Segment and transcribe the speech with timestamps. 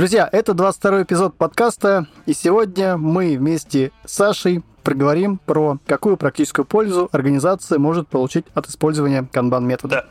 [0.00, 6.64] Друзья, это 22 эпизод подкаста, и сегодня мы вместе с Сашей проговорим про какую практическую
[6.64, 9.94] пользу организация может получить от использования канбан-метода.
[9.94, 10.06] Да,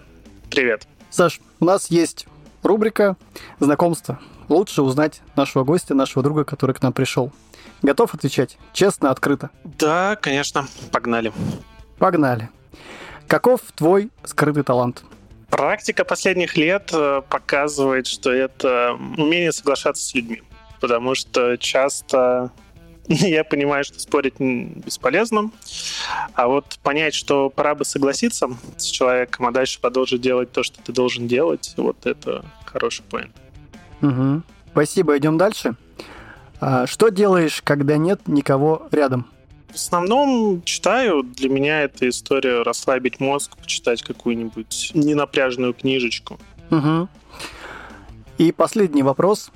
[0.51, 0.87] привет.
[1.09, 2.27] Саш, у нас есть
[2.61, 3.17] рубрика
[3.59, 4.19] «Знакомство».
[4.47, 7.31] Лучше узнать нашего гостя, нашего друга, который к нам пришел.
[7.81, 8.59] Готов отвечать?
[8.73, 9.49] Честно, открыто.
[9.63, 10.67] Да, конечно.
[10.91, 11.33] Погнали.
[11.97, 12.51] Погнали.
[13.25, 15.03] Каков твой скрытый талант?
[15.49, 20.43] Практика последних лет э, показывает, что это умение соглашаться с людьми.
[20.79, 22.51] Потому что часто
[23.07, 25.49] я понимаю, что спорить бесполезно.
[26.33, 30.81] А вот понять, что пора бы согласиться с человеком, а дальше продолжить делать то, что
[30.83, 33.35] ты должен делать, вот это хороший поинт.
[34.01, 34.43] Угу.
[34.71, 35.75] Спасибо, идем дальше.
[36.61, 39.25] А что делаешь, когда нет никого рядом?
[39.71, 41.23] В основном читаю.
[41.23, 46.39] Для меня это история расслабить мозг, почитать какую-нибудь ненапряженную книжечку.
[46.71, 47.07] Угу.
[48.39, 49.51] И последний вопрос.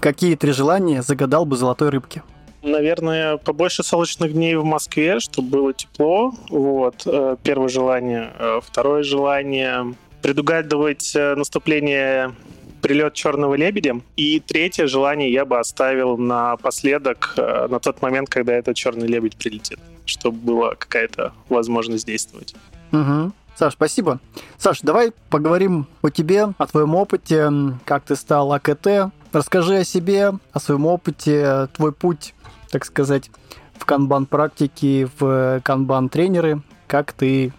[0.00, 2.22] Какие три желания загадал бы золотой рыбке?
[2.62, 6.32] Наверное, побольше солнечных дней в Москве, чтобы было тепло.
[6.50, 7.02] Вот.
[7.06, 8.32] Э, первое желание.
[8.38, 12.34] Э, второе желание предугадывать э, наступление
[12.82, 14.00] прилет черного лебедя.
[14.16, 19.78] И третье желание я бы оставил напоследок, на тот момент, когда этот черный лебедь прилетит,
[20.04, 22.54] чтобы была какая-то возможность действовать.
[22.92, 23.32] Угу.
[23.56, 24.20] Саш, спасибо.
[24.58, 27.50] Саш, давай поговорим о тебе, о твоем опыте,
[27.84, 29.12] как ты стал АКТ.
[29.32, 32.34] Расскажи о себе, о своем опыте, твой путь
[32.70, 33.30] так сказать,
[33.78, 37.52] в канбан-практике, в канбан-тренеры, как ты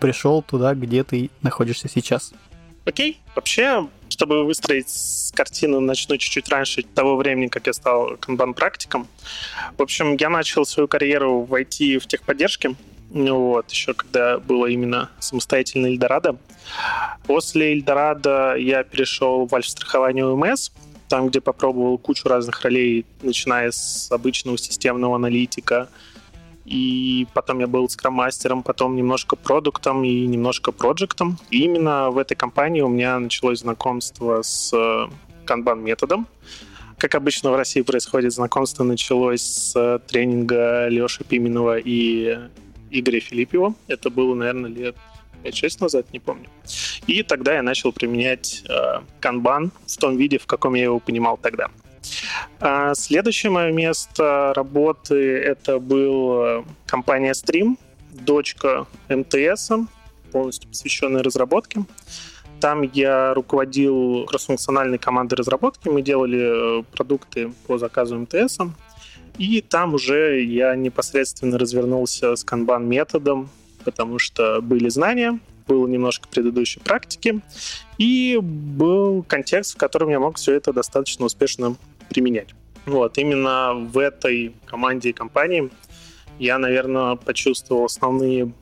[0.00, 2.32] пришел туда, где ты находишься сейчас?
[2.84, 3.20] Окей.
[3.34, 3.86] Вообще,
[4.18, 9.06] чтобы выстроить картину, начну чуть-чуть раньше того времени, как я стал канбан-практиком.
[9.76, 12.74] В общем, я начал свою карьеру в IT в техподдержке,
[13.10, 16.36] вот, еще когда было именно самостоятельно Эльдорадо.
[17.28, 20.72] После Эльдорадо я перешел в альф-страхование УМС,
[21.08, 25.88] там, где попробовал кучу разных ролей, начиная с обычного системного аналитика,
[26.68, 31.38] и потом я был скрам-мастером, потом немножко продуктом и немножко проектом.
[31.50, 34.72] И именно в этой компании у меня началось знакомство с
[35.44, 36.26] канбан-методом.
[36.98, 42.38] Как обычно в России происходит, знакомство началось с тренинга Леши Пименова и
[42.90, 43.74] Игоря Филиппева.
[43.86, 44.96] Это было, наверное, лет
[45.44, 46.48] 5-6 назад, не помню.
[47.06, 51.36] И тогда я начал применять э, канбан в том виде, в каком я его понимал
[51.36, 51.70] тогда.
[52.60, 57.78] А следующее мое место работы это был э, компания Stream,
[58.10, 59.70] дочка МТС,
[60.32, 61.84] полностью посвященная разработке.
[62.60, 65.88] Там я руководил кроссфункциональной командой разработки.
[65.88, 68.58] Мы делали э, продукты по заказу МТС.
[69.38, 73.48] И там уже я непосредственно развернулся с канбан методом,
[73.84, 77.40] потому что были знания, было немножко предыдущей практики,
[77.98, 81.76] и был контекст, в котором я мог все это достаточно успешно
[82.08, 82.48] применять.
[82.86, 85.70] Вот, именно в этой команде и компании
[86.38, 88.52] я, наверное, почувствовал основные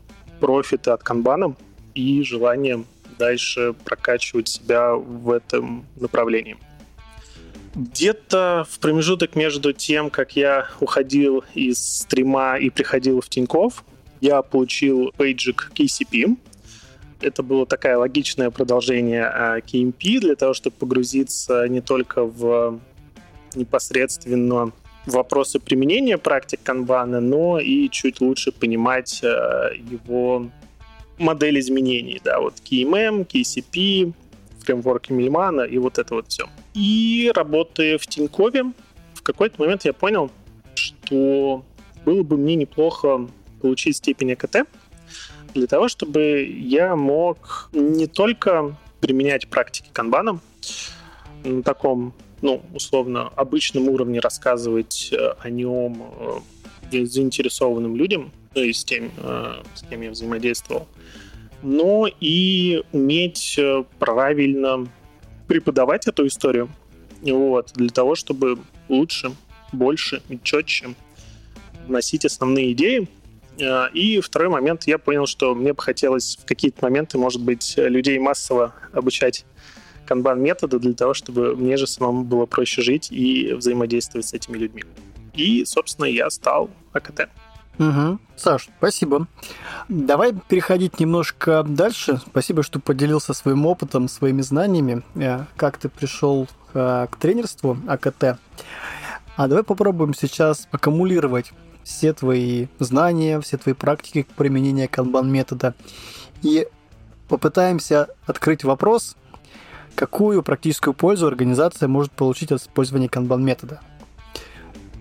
[0.40, 1.54] профиты от канбана
[1.94, 2.84] и желание
[3.18, 6.56] дальше прокачивать себя в этом направлении.
[7.74, 13.84] Где-то в промежуток между тем, как я уходил из стрима и приходил в Тиньков,
[14.20, 16.38] я получил пейджик KCP.
[17.20, 22.80] Это было такое логичное продолжение а, KMP для того, чтобы погрузиться не только в
[23.56, 24.72] непосредственно
[25.06, 30.50] вопросы применения практик канбана, но и чуть лучше понимать а, его
[31.18, 32.20] модель изменений.
[32.22, 34.12] Да, вот KMM, KCP,
[34.60, 36.48] фреймворк Мильмана и вот это вот все.
[36.74, 38.72] И работая в Тинькове,
[39.14, 40.30] в какой-то момент я понял,
[40.74, 41.64] что
[42.04, 43.26] было бы мне неплохо
[43.60, 44.68] получить степень АКТ,
[45.54, 50.40] для того, чтобы я мог не только применять практики канбана
[51.44, 52.12] на таком,
[52.42, 56.42] ну, условно, обычном уровне рассказывать э, о нем
[56.92, 60.86] э, заинтересованным людям, то есть с тем, э, с кем я взаимодействовал,
[61.62, 63.58] но и уметь
[63.98, 64.86] правильно
[65.48, 66.68] преподавать эту историю,
[67.22, 68.58] вот, для того, чтобы
[68.88, 69.32] лучше,
[69.72, 70.94] больше и четче
[71.88, 73.08] носить основные идеи,
[73.94, 78.18] и второй момент, я понял, что мне бы хотелось в какие-то моменты, может быть, людей
[78.18, 79.46] массово обучать
[80.06, 84.84] канбан-методу для того, чтобы мне же самому было проще жить и взаимодействовать с этими людьми.
[85.34, 87.28] И, собственно, я стал АКТ.
[87.78, 88.18] Угу.
[88.36, 89.26] Саш, спасибо.
[89.88, 92.20] Давай переходить немножко дальше.
[92.26, 98.38] Спасибо, что поделился своим опытом, своими знаниями, э, как ты пришел э, к тренерству АКТ.
[99.36, 101.52] А давай попробуем сейчас аккумулировать
[101.84, 105.74] все твои знания, все твои практики применения канбан метода
[106.42, 106.66] и
[107.28, 109.16] попытаемся открыть вопрос,
[109.96, 113.80] какую практическую пользу организация может получить от использования канбан-метода.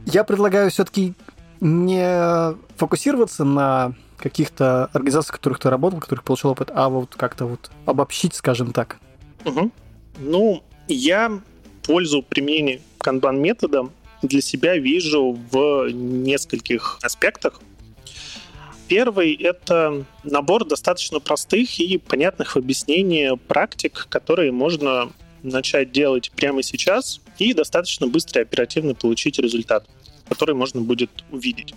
[0.06, 1.14] Я предлагаю все-таки
[1.60, 7.16] не фокусироваться на каких-то организациях, в которых ты работал, в которых получил опыт, а вот
[7.16, 8.98] как-то вот обобщить, скажем так.
[9.46, 9.72] Угу.
[10.20, 11.40] Ну, я
[11.84, 13.90] пользу применения канбан-метода
[14.22, 17.60] для себя вижу в нескольких аспектах.
[18.88, 25.12] Первый— это набор достаточно простых и понятных в объяснении практик, которые можно
[25.42, 29.88] начать делать прямо сейчас и достаточно быстро и оперативно получить результат,
[30.30, 31.74] который можно будет увидеть.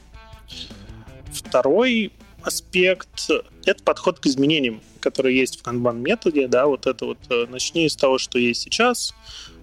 [1.33, 2.13] Второй
[2.43, 3.31] аспект—
[3.65, 6.47] это подход к изменениям, которые есть в канбан-методе.
[6.49, 9.15] Да, вот это вот э, начни с того, что есть сейчас,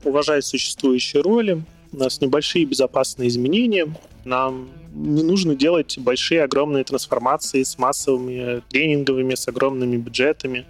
[0.03, 1.63] уважай существующие роли,
[1.95, 3.88] у нас небольшие безопасные изменения,
[4.24, 10.65] нам не нужно делать большие, огромные трансформации с массовыми тренинговыми, с огромными бюджетами.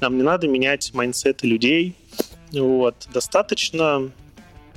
[0.00, 1.94] Нам не надо менять майндсеты людей.
[2.52, 3.08] Вот.
[3.12, 4.10] Достаточно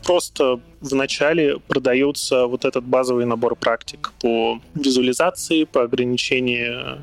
[0.04, 7.00] просто вначале продается вот этот базовый набор практик по визуализации, по ограничению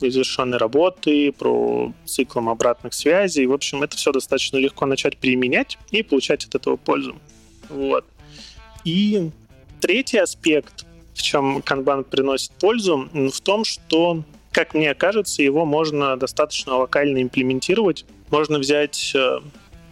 [0.00, 3.46] незавершенной работы, про циклом обратных связей.
[3.46, 7.16] В общем, это все достаточно легко начать применять и получать от этого пользу.
[7.68, 8.04] Вот.
[8.84, 9.30] И
[9.80, 16.16] третий аспект, в чем канбан приносит пользу, в том, что, как мне кажется, его можно
[16.16, 18.04] достаточно локально имплементировать.
[18.30, 19.40] Можно взять э,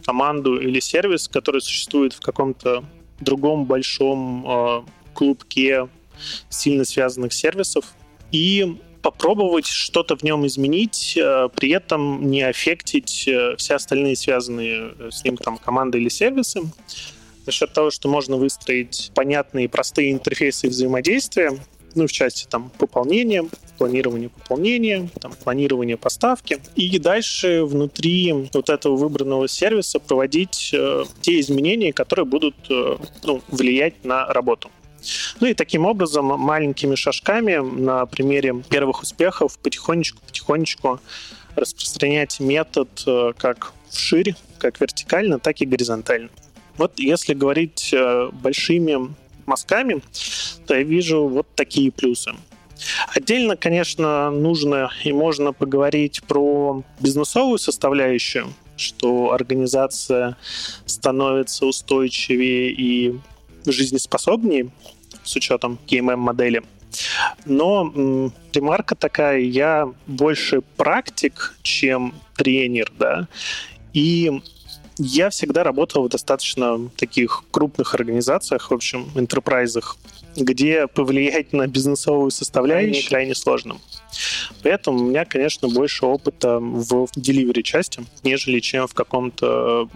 [0.05, 2.85] команду или сервис, который существует в каком-то
[3.21, 4.83] другом большом э,
[5.13, 5.89] клубке
[6.49, 7.85] сильно связанных сервисов,
[8.33, 13.29] и попробовать что-то в нем изменить, э, при этом не аффектить
[13.59, 16.63] все остальные связанные с ним там команды или сервисы
[17.47, 21.59] за счет того, что можно выстроить понятные простые интерфейсы взаимодействия,
[21.95, 23.45] ну, в части там пополнения,
[23.79, 26.61] планирования пополнения, там, планирования поставки.
[26.77, 33.43] И дальше внутри вот этого выбранного сервиса проводить э, те изменения, которые будут э, ну,
[33.49, 34.71] влиять на работу.
[35.41, 41.01] Ну и таким образом маленькими шажками на примере первых успехов потихонечку-потихонечку
[41.57, 46.29] распространять метод э, как вширь, как вертикально, так и горизонтально.
[46.81, 50.01] Вот если говорить э, большими мазками,
[50.67, 52.33] то я вижу вот такие плюсы.
[53.15, 58.47] Отдельно, конечно, нужно и можно поговорить про бизнесовую составляющую,
[58.79, 60.39] что организация
[60.87, 63.15] становится устойчивее и
[63.67, 64.71] жизнеспособнее
[65.23, 66.63] с учетом KMM-модели.
[67.45, 73.29] Но м, ремарка такая, я больше практик, чем тренер, да,
[73.93, 74.41] и
[75.01, 79.97] я всегда работал в достаточно таких крупных организациях, в общем, интерпрайзах,
[80.37, 83.79] где повлиять на бизнесовую составляющую крайне сложно.
[84.63, 89.89] Поэтому у меня, конечно, больше опыта в delivery части, нежели чем в каком-то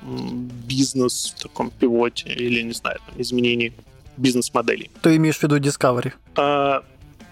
[0.66, 3.74] бизнес, таком пивоте или, не знаю, изменении
[4.16, 4.90] бизнес-моделей.
[5.02, 6.12] Ты имеешь в виду Discovery?
[6.36, 6.82] А,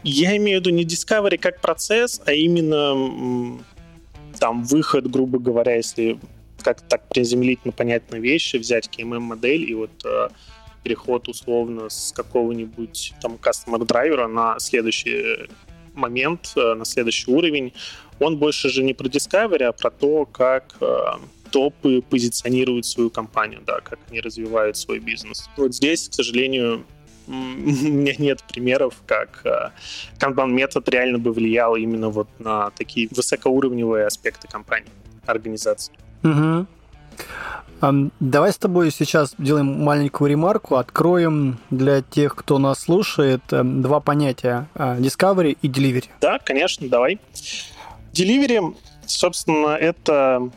[0.02, 3.58] я имею в виду не Discovery как процесс, а именно
[4.38, 6.18] там выход, грубо говоря, если
[6.62, 10.28] как так приземлить на понятные вещи, взять KMM-модель и вот э,
[10.82, 15.48] переход условно с какого-нибудь там customer драйвера на следующий
[15.94, 17.72] момент, э, на следующий уровень,
[18.20, 20.96] он больше же не про Discovery, а про то, как э,
[21.50, 25.48] топы позиционируют свою компанию, да, как они развивают свой бизнес.
[25.56, 26.84] Вот здесь, к сожалению,
[27.28, 29.44] у меня нет примеров, как
[30.18, 34.90] Kanban метод реально бы влиял именно вот на такие высокоуровневые аспекты компании,
[35.26, 35.94] организации.
[36.22, 36.66] Угу.
[38.20, 43.98] Давай с тобой сейчас сделаем маленькую ремарку, откроем для тех, кто нас слушает, эм, два
[43.98, 46.04] понятия а, Discovery и Delivery.
[46.20, 47.18] Да, конечно, давай.
[48.12, 50.48] Delivery, собственно, это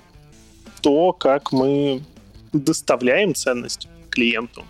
[0.81, 2.03] то, как мы
[2.53, 4.63] доставляем ценность клиенту,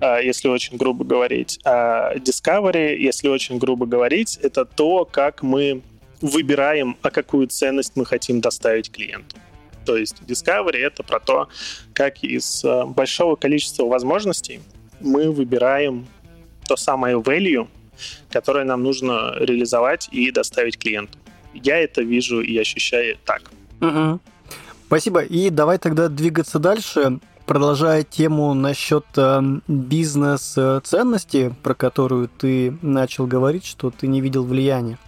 [0.00, 1.60] а, если очень грубо говорить.
[1.64, 5.82] А Discovery, если очень грубо говорить, это то, как мы
[6.20, 9.36] выбираем, а какую ценность мы хотим доставить клиенту.
[9.88, 11.48] То есть Discovery— это про то,
[11.94, 14.60] как из э, большого количества возможностей
[15.00, 16.06] мы выбираем
[16.66, 17.66] то самое value,
[18.30, 21.16] которое нам нужно реализовать и доставить клиенту.
[21.54, 23.50] Я это вижу и ощущаю так.
[23.80, 24.20] Угу.
[24.88, 25.22] Спасибо.
[25.22, 33.64] И давай тогда двигаться дальше, продолжая тему насчет э, бизнес-ценности, про которую ты начал говорить,
[33.64, 34.98] что ты не видел влияния.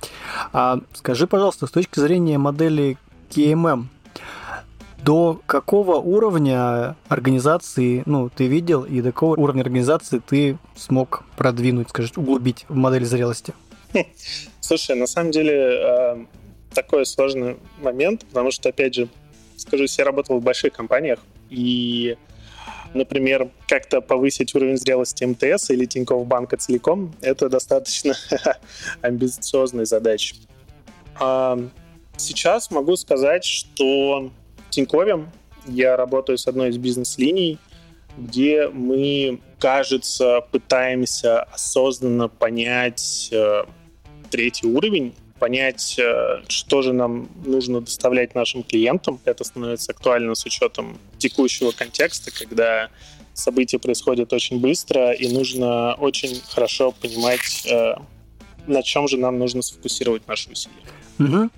[0.55, 2.97] А скажи, пожалуйста, с точки зрения модели
[3.29, 3.85] KMM,
[5.05, 11.89] до какого уровня организации, ну, ты видел, и до какого уровня организации ты смог продвинуть,
[11.91, 13.55] скажем, углубить в модели зрелости?
[14.61, 16.25] Слушай, на самом деле э,
[16.75, 19.09] такой сложный момент, потому что, опять же,
[19.57, 21.19] скажу, я работал в больших компаниях,
[21.51, 22.17] И,
[22.95, 28.15] например, как-то повысить уровень зрелости МТС или Тинькофф банка целиком, это достаточно
[29.03, 30.37] амбициозная задача.
[31.19, 31.59] А
[32.17, 34.31] сейчас могу сказать, что
[34.71, 35.27] Тинькове
[35.67, 37.59] я работаю с одной из бизнес-линий,
[38.17, 43.65] где мы, кажется, пытаемся осознанно понять э,
[44.31, 49.21] третий уровень, понять, э, что же нам нужно доставлять нашим клиентам.
[49.25, 52.91] Это становится актуально с учетом текущего контекста, когда
[53.33, 57.95] события происходят очень быстро, и нужно очень хорошо понимать, э,
[58.67, 60.77] на чем же нам нужно сфокусировать наши усилия.
[61.19, 61.51] Угу.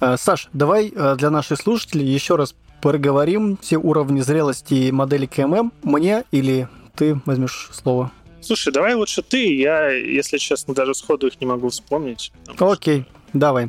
[0.00, 5.72] Саш, давай для наших слушателей еще раз проговорим все уровни зрелости модели КММ.
[5.82, 8.10] Мне или ты возьмешь слово?
[8.40, 9.56] Слушай, давай лучше ты.
[9.56, 12.32] Я, если честно, даже сходу их не могу вспомнить.
[12.58, 13.02] Окей.
[13.02, 13.16] Что...
[13.32, 13.68] Давай.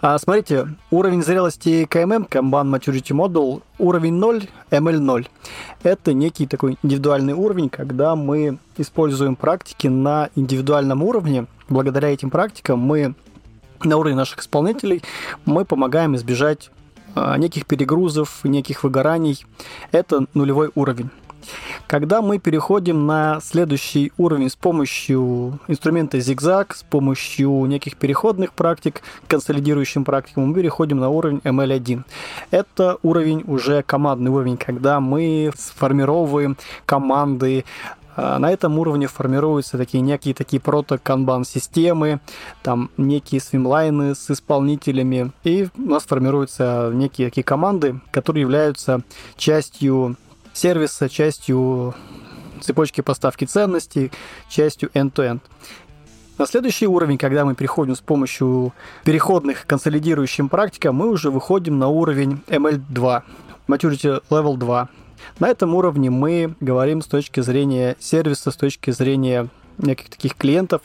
[0.00, 5.28] А, смотрите, уровень зрелости КММ, Kanban Maturity Model, уровень 0, ML 0.
[5.82, 11.46] Это некий такой индивидуальный уровень, когда мы используем практики на индивидуальном уровне.
[11.68, 13.14] Благодаря этим практикам мы
[13.84, 15.02] на уровне наших исполнителей
[15.44, 16.70] мы помогаем избежать
[17.14, 19.44] а, неких перегрузов, неких выгораний.
[19.92, 21.10] Это нулевой уровень.
[21.86, 29.02] Когда мы переходим на следующий уровень с помощью инструмента зигзаг, с помощью неких переходных практик,
[29.26, 32.02] консолидирующим практикам, мы переходим на уровень ML1.
[32.50, 37.64] Это уровень уже командный уровень, когда мы сформировываем команды,
[38.18, 42.20] на этом уровне формируются такие некие такие прото-канбан-системы,
[42.62, 49.02] там некие свимлайны с исполнителями, и у нас формируются некие такие команды, которые являются
[49.36, 50.16] частью
[50.52, 51.94] сервиса, частью
[52.60, 54.10] цепочки поставки ценностей,
[54.48, 55.40] частью end-to-end.
[56.38, 58.72] На следующий уровень, когда мы переходим с помощью
[59.04, 63.22] переходных консолидирующим практикам, мы уже выходим на уровень ML2,
[63.68, 64.88] Maturity Level 2.
[65.38, 69.48] На этом уровне мы говорим с точки зрения сервиса, с точки зрения
[69.78, 70.82] неких таких клиентов,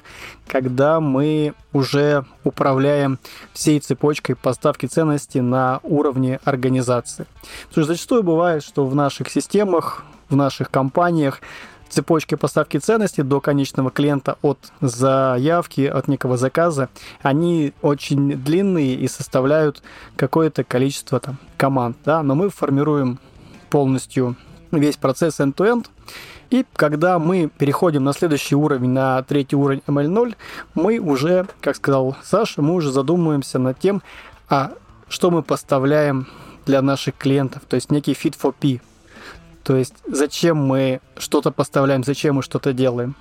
[0.47, 3.19] когда мы уже управляем
[3.51, 7.25] всей цепочкой поставки ценностей на уровне организации.
[7.69, 11.41] Потому что зачастую бывает, что в наших системах, в наших компаниях
[11.89, 16.89] цепочки поставки ценностей до конечного клиента от заявки, от некого заказа,
[17.21, 19.83] они очень длинные и составляют
[20.15, 21.97] какое-то количество там, команд.
[22.03, 22.23] Да?
[22.23, 23.19] Но мы формируем
[23.73, 24.35] полностью
[24.71, 25.87] весь процесс end-to-end.
[26.51, 30.35] И когда мы переходим на следующий уровень, на третий уровень ML0,
[30.75, 34.03] мы уже, как сказал Саша, мы уже задумываемся над тем,
[34.47, 34.73] а
[35.07, 36.27] что мы поставляем
[36.67, 38.79] для наших клиентов, то есть некий fit for P.
[39.63, 43.15] То есть зачем мы что-то поставляем, зачем мы что-то делаем.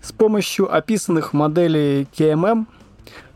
[0.00, 2.64] С помощью описанных моделей KMM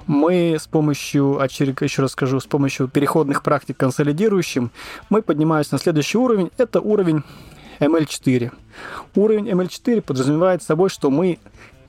[0.07, 4.71] мы с помощью, еще раз скажу, с помощью переходных практик консолидирующим,
[5.11, 6.51] мы поднимаемся на следующий уровень.
[6.59, 7.23] Это уровень
[7.81, 8.53] ML4.
[9.15, 11.39] Уровень ML4 подразумевает собой, что мы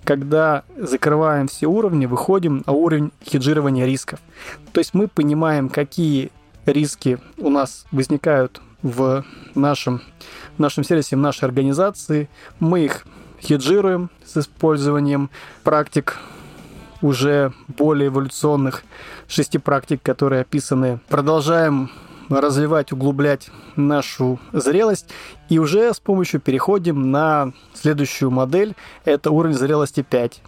[0.03, 4.21] когда закрываем все уровни, выходим на уровень хеджирования рисков.
[4.71, 6.31] То есть мы понимаем, какие
[6.65, 10.01] риски у нас возникают в нашем,
[10.55, 12.29] в нашем сервисе, в нашей организации.
[12.61, 13.05] Мы их
[13.41, 15.29] хеджируем с использованием
[15.63, 16.17] практик
[17.01, 18.83] уже более эволюционных
[19.27, 20.99] шести практик, которые описаны.
[21.09, 21.89] Продолжаем
[22.29, 25.09] развивать, углублять нашу зрелость.
[25.49, 28.75] И уже с помощью переходим на следующую модель.
[29.05, 30.41] Это уровень зрелости 5.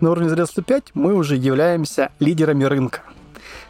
[0.00, 3.00] На уровне зрелости 5 мы уже являемся лидерами рынка.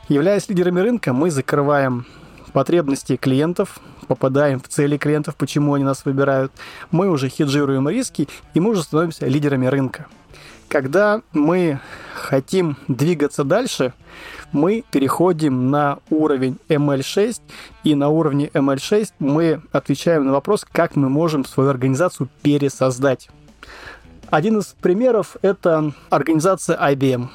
[0.09, 2.07] Являясь лидерами рынка, мы закрываем
[2.53, 6.53] потребности клиентов, попадаем в цели клиентов, почему они нас выбирают.
[6.91, 10.07] Мы уже хеджируем риски, и мы уже становимся лидерами рынка.
[10.69, 11.81] Когда мы
[12.15, 13.95] хотим двигаться дальше,
[14.53, 17.41] мы переходим на уровень ML6,
[17.85, 23.31] и на уровне ML6 мы отвечаем на вопрос, как мы можем свою организацию пересоздать.
[24.29, 27.29] Один из примеров– это организация IBM.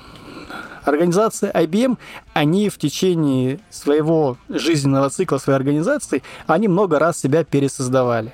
[0.83, 1.97] Организация IBM,
[2.33, 8.33] они в течение своего жизненного цикла своей организации, они много раз себя пересоздавали.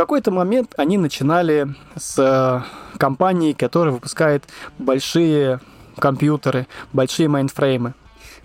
[0.00, 4.44] Какой-то момент они начинали с э, компании, которая выпускает
[4.78, 5.60] большие
[5.98, 7.92] компьютеры, большие майнфреймы.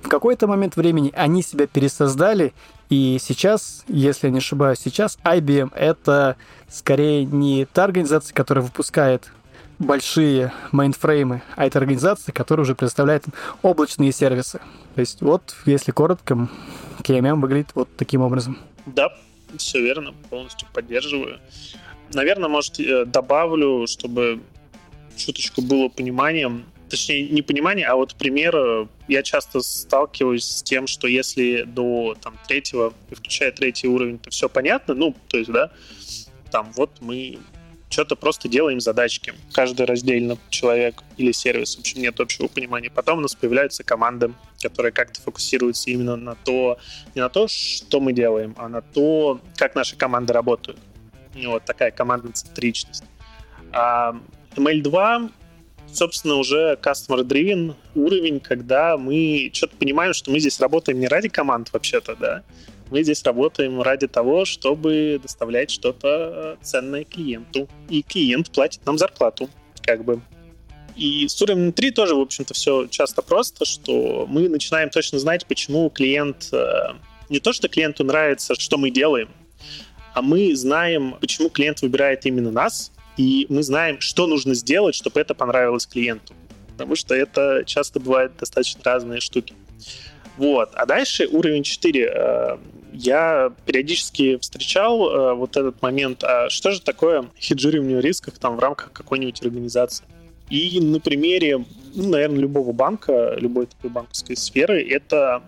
[0.02, 2.54] В какой-то момент времени они себя пересоздали,
[2.90, 6.36] и сейчас, если я не ошибаюсь, сейчас IBM это
[6.70, 9.32] скорее не та организация, которая выпускает
[9.80, 13.24] большие мейнфреймы, а это организация, которая уже предоставляет
[13.62, 14.60] облачные сервисы.
[14.96, 16.50] То есть вот, если коротко,
[17.00, 18.58] KMM выглядит вот таким образом.
[18.86, 19.08] Да,
[19.58, 21.40] все верно, полностью поддерживаю.
[22.14, 24.42] Наверное, может, добавлю, чтобы
[25.18, 26.66] чуточку было пониманием.
[26.90, 32.38] точнее, не понимание, а вот пример, я часто сталкиваюсь с тем, что если до там,
[32.48, 35.72] третьего, включая третий уровень, то все понятно, ну, то есть, да,
[36.52, 37.40] там вот мы
[37.96, 39.34] что-то просто делаем задачки.
[39.54, 41.78] Каждый раздельно человек или сервис.
[41.78, 42.90] В общем, нет общего понимания.
[42.90, 46.78] Потом у нас появляются команды, которые как-то фокусируются именно на то,
[47.16, 50.78] не на то, что мы делаем, а на то, как наши команды работают.
[51.36, 53.06] И вот такая командная центричность.
[53.72, 54.14] А
[54.58, 55.32] ML2
[55.94, 61.72] собственно, уже customer-driven уровень, когда мы что-то понимаем, что мы здесь работаем не ради команд
[61.72, 62.44] вообще-то, да,
[62.92, 67.68] мы здесь работаем ради того, чтобы доставлять что-то ценное клиенту.
[67.90, 69.50] И клиент платит нам зарплату,
[69.82, 70.22] как бы.
[70.96, 75.46] И с уровнем 3 тоже, в общем-то, все часто просто, что мы начинаем точно знать,
[75.46, 76.50] почему клиент...
[76.54, 76.94] Э,
[77.30, 79.30] не то, что клиенту нравится, что мы делаем,
[80.14, 85.20] а мы знаем, почему клиент выбирает именно нас, и мы знаем, что нужно сделать, чтобы
[85.20, 86.34] это понравилось клиенту.
[86.72, 89.54] Потому что это часто бывают достаточно разные штуки.
[90.38, 90.70] Вот.
[90.74, 92.58] А дальше уровень 4.
[92.96, 98.60] Я периодически встречал э, вот этот момент, а что же такое хеджирование рисков там в
[98.60, 100.06] рамках какой-нибудь организации.
[100.50, 105.44] И на примере, ну, наверное, любого банка, любой такой банковской сферы, это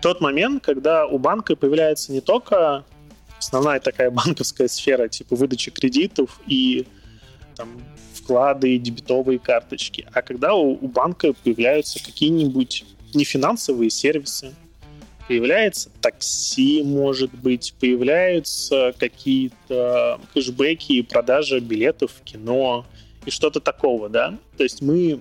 [0.00, 2.84] тот момент, когда у банка появляется не только
[3.38, 6.86] основная такая банковская сфера, типа выдачи кредитов и
[7.56, 7.68] там,
[8.14, 14.54] вклады, дебетовые карточки, а когда у, у банка появляются какие-нибудь нефинансовые сервисы,
[15.28, 22.86] появляется такси, может быть, появляются какие-то кэшбэки и продажа билетов в кино
[23.26, 24.38] и что-то такого, да.
[24.56, 25.20] То есть мы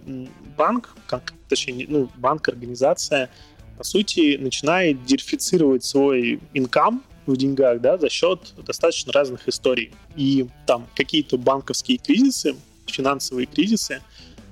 [0.58, 3.30] банк, как, точнее, ну, банк, организация,
[3.78, 9.92] по сути, начинает диверсифицировать свой инкам в деньгах, да, за счет достаточно разных историй.
[10.16, 12.56] И там какие-то банковские кризисы,
[12.88, 14.02] финансовые кризисы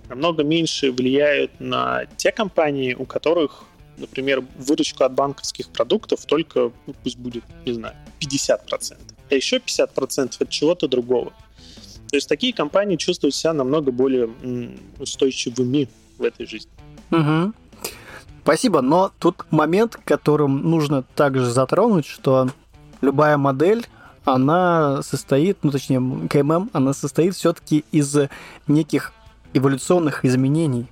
[0.09, 3.63] намного меньше влияют на те компании, у которых,
[3.97, 8.97] например, выручка от банковских продуктов только, ну, пусть будет, не знаю, 50%,
[9.29, 11.33] а еще 50% от чего-то другого.
[12.09, 14.29] То есть такие компании чувствуют себя намного более
[14.99, 16.71] устойчивыми в этой жизни.
[17.11, 17.53] Угу.
[18.43, 22.49] Спасибо, но тут момент, которым нужно также затронуть, что
[23.01, 23.87] любая модель,
[24.23, 28.15] она состоит, ну точнее, КММ, она состоит все-таки из
[28.67, 29.13] неких
[29.53, 30.85] эволюционных изменений,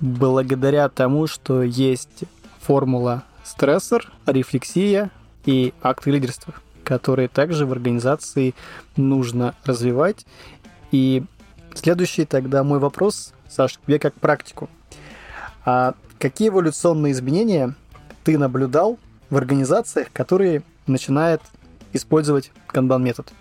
[0.00, 2.24] благодаря тому, что есть
[2.60, 5.10] формула стрессор, рефлексия
[5.44, 8.54] и акты лидерства, которые также в организации
[8.96, 10.26] нужно развивать.
[10.90, 11.22] И
[11.74, 14.68] следующий тогда мой вопрос, Саш, тебе как практику.
[15.64, 17.74] А какие эволюционные изменения
[18.24, 21.40] ты наблюдал в организациях, которые начинает
[21.92, 23.32] использовать канбан-метод.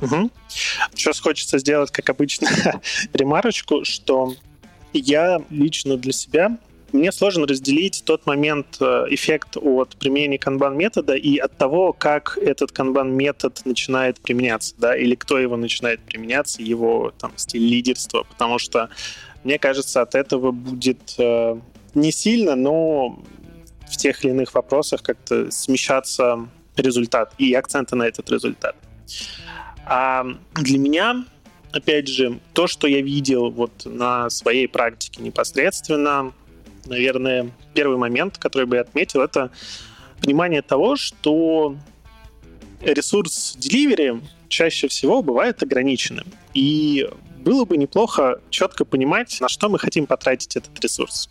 [0.00, 0.30] Угу.
[0.48, 2.48] Сейчас хочется сделать, как обычно,
[3.12, 4.34] ремарочку, что
[4.98, 6.58] я лично для себя
[6.92, 12.72] мне сложно разделить тот момент, э, эффект от применения канбан-метода и от того, как этот
[12.72, 18.90] канбан-метод начинает применяться, да, или кто его начинает применяться, его там стиль лидерства, потому что
[19.42, 21.56] мне кажется, от этого будет э,
[21.94, 23.18] не сильно, но
[23.90, 28.76] в тех или иных вопросах как-то смещаться результат и акценты на этот результат.
[29.84, 31.24] А для меня,
[31.72, 36.32] опять же, то, что я видел вот на своей практике непосредственно,
[36.86, 39.50] наверное, первый момент, который бы я отметил, это
[40.20, 41.76] понимание того, что
[42.80, 46.26] ресурс delivery чаще всего бывает ограниченным.
[46.54, 47.08] И
[47.38, 51.30] было бы неплохо четко понимать, на что мы хотим потратить этот ресурс.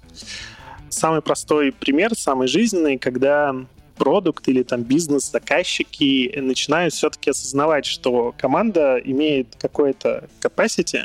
[0.90, 3.56] Самый простой пример, самый жизненный, когда
[4.02, 11.04] продукт или там бизнес-заказчики начинают все-таки осознавать, что команда имеет какое-то capacity,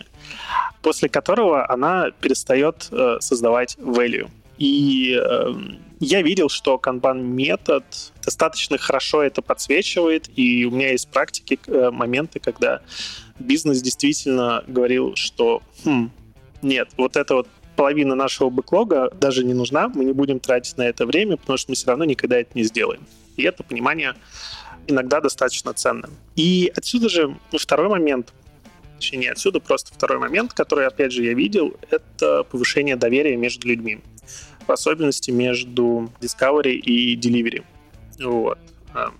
[0.80, 4.30] после которого она перестает э, создавать value.
[4.56, 5.54] И э,
[6.00, 7.84] я видел, что Kanban метод
[8.24, 12.80] достаточно хорошо это подсвечивает, и у меня есть практики, э, моменты, когда
[13.38, 16.10] бизнес действительно говорил, что хм,
[16.62, 20.82] нет, вот это вот половина нашего бэклога даже не нужна, мы не будем тратить на
[20.82, 23.06] это время, потому что мы все равно никогда это не сделаем.
[23.36, 24.14] И это понимание
[24.86, 26.08] иногда достаточно ценно.
[26.34, 28.32] И отсюда же второй момент,
[28.96, 33.68] точнее не отсюда, просто второй момент, который, опять же, я видел, это повышение доверия между
[33.68, 34.00] людьми.
[34.66, 37.62] В особенности между Discovery и Delivery.
[38.18, 38.58] Вот.
[38.94, 39.12] А,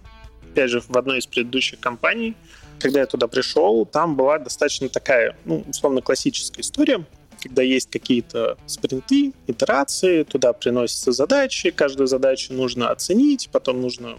[0.51, 2.35] опять же, в одной из предыдущих компаний,
[2.81, 7.05] когда я туда пришел, там была достаточно такая, ну, условно, классическая история,
[7.47, 14.19] когда есть какие-то спринты, итерации, туда приносятся задачи, каждую задачу нужно оценить, потом нужно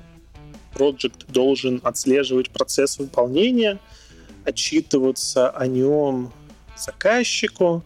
[0.73, 3.79] проект должен отслеживать процесс выполнения,
[4.45, 6.31] отчитываться о нем
[6.77, 7.83] заказчику,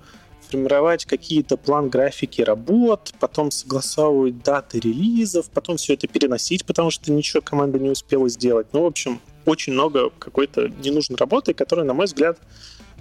[0.51, 7.11] сформировать какие-то план графики работ, потом согласовывать даты релизов, потом все это переносить, потому что
[7.11, 8.67] ничего команда не успела сделать.
[8.73, 12.37] Ну, в общем, очень много какой-то ненужной работы, которая, на мой взгляд,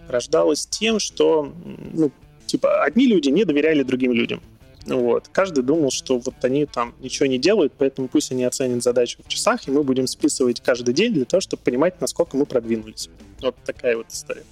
[0.09, 1.53] рождалась тем, что,
[1.93, 2.13] ну,
[2.51, 4.41] типа, одни люди не доверяли другим людям.
[4.87, 5.29] Вот.
[5.29, 9.29] Каждый думал, что вот они там ничего не делают, поэтому пусть они оценят задачу в
[9.29, 13.11] часах, и мы будем списывать каждый день для того, чтобы понимать, насколько мы продвинулись.
[13.41, 14.45] Вот такая вот история.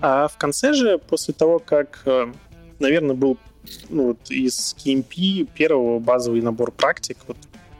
[0.00, 2.32] А в конце же, после того, как, э,
[2.78, 3.36] наверное, был
[3.88, 7.36] ну, вот из KMP первый базовый набор практик, вот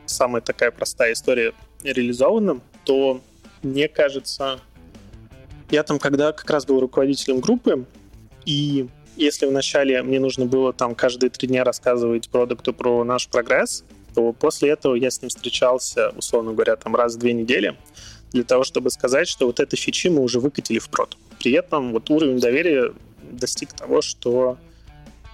[0.07, 3.21] самая такая простая история реализована, то
[3.63, 4.61] мне кажется,
[5.71, 7.85] я там когда как раз был руководителем группы,
[8.45, 13.85] и если вначале мне нужно было там каждые три дня рассказывать продукту про наш прогресс,
[14.15, 17.77] то после этого я с ним встречался, условно говоря, там раз в две недели,
[18.33, 21.17] для того, чтобы сказать, что вот эти фичи мы уже выкатили в прод.
[21.39, 22.93] При этом вот уровень доверия
[23.31, 24.59] достиг того, что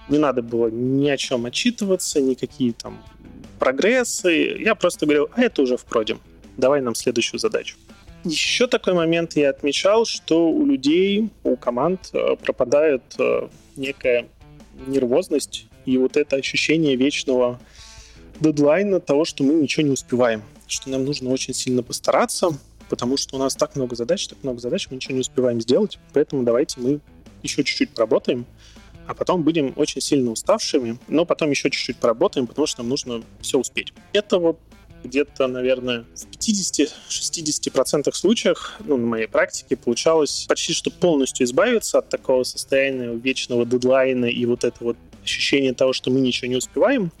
[0.09, 3.01] не надо было ни о чем отчитываться, никакие там
[3.59, 4.57] прогрессы.
[4.59, 6.17] Я просто говорил, а это уже в проде.
[6.57, 7.75] Давай нам следующую задачу.
[8.23, 14.27] Еще такой момент я отмечал, что у людей, у команд э, пропадает э, некая
[14.87, 17.59] нервозность и вот это ощущение вечного
[18.39, 22.49] дедлайна того, что мы ничего не успеваем, что нам нужно очень сильно постараться,
[22.89, 25.99] потому что у нас так много задач, так много задач, мы ничего не успеваем сделать,
[26.13, 26.99] поэтому давайте мы
[27.43, 28.45] еще чуть-чуть поработаем,
[29.07, 33.23] а потом будем очень сильно уставшими, но потом еще чуть-чуть поработаем, потому что нам нужно
[33.39, 33.93] все успеть.
[34.13, 34.59] Это вот
[35.05, 42.09] где-то, наверное, в 50-60% случаях, ну, на моей практике, получалось почти что полностью избавиться от
[42.09, 47.11] такого состояния вечного дедлайна и вот это вот ощущение того, что мы ничего не успеваем.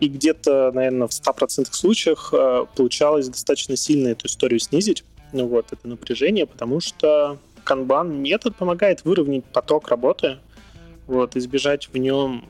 [0.00, 5.72] И где-то, наверное, в 100% случаях э, получалось достаточно сильно эту историю снизить, ну вот,
[5.72, 10.38] это напряжение, потому что канбан метод помогает выровнять поток работы,
[11.06, 12.44] вот, избежать в нем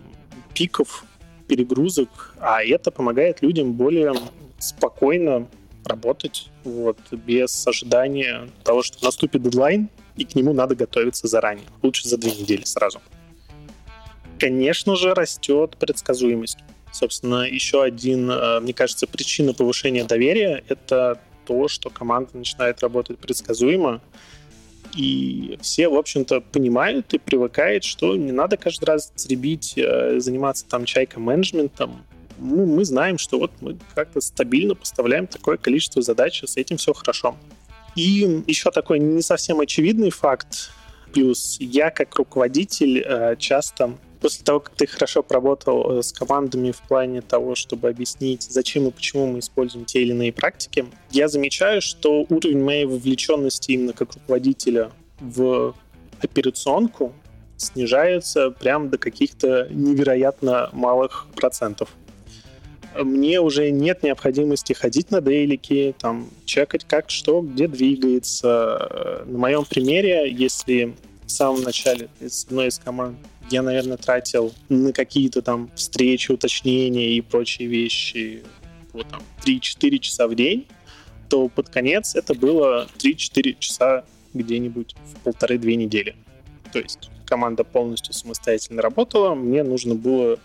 [0.54, 1.04] пиков,
[1.48, 4.12] перегрузок, а это помогает людям более
[4.58, 5.48] спокойно
[5.84, 11.66] работать, вот, без ожидания того, что наступит дедлайн, и к нему надо готовиться заранее.
[11.82, 13.00] Лучше за две недели сразу.
[14.38, 16.58] Конечно же, растет предсказуемость.
[16.92, 23.18] Собственно, еще один, э, мне кажется, причина повышения доверия— это то, что команда начинает работать
[23.18, 24.00] предсказуемо,
[24.96, 30.66] и все, в общем-то, понимают и привыкают, что не надо каждый раз цребить, э, заниматься
[30.66, 32.04] там чайка-менеджментом,
[32.38, 36.76] ну, мы знаем, что вот мы как-то стабильно поставляем такое количество задач, и с этим
[36.76, 37.36] все хорошо.
[37.94, 40.70] И еще такой не совсем очевидный факт,
[41.12, 46.70] плюс я как руководитель э, часто после того, как ты хорошо поработал э, с командами
[46.70, 51.28] в плане того, чтобы объяснить, зачем и почему мы используем те или иные практики, я
[51.28, 55.74] замечаю, что уровень моей вовлеченности именно как руководителя в
[56.20, 57.12] операционку
[57.56, 61.88] снижается прям до каких-то невероятно малых процентов
[62.96, 69.24] мне уже нет необходимости ходить на дейлики, там, чекать, как что, где двигается.
[69.26, 73.18] На моем примере, если в самом начале из одной из команд
[73.50, 78.42] я, наверное, тратил на какие-то там встречи, уточнения и прочие вещи
[78.92, 80.66] вот там 3-4 часа в день,
[81.28, 86.16] то под конец это было 3-4 часа где-нибудь в полторы-две недели.
[86.72, 90.38] То есть команда полностью самостоятельно работала, мне нужно было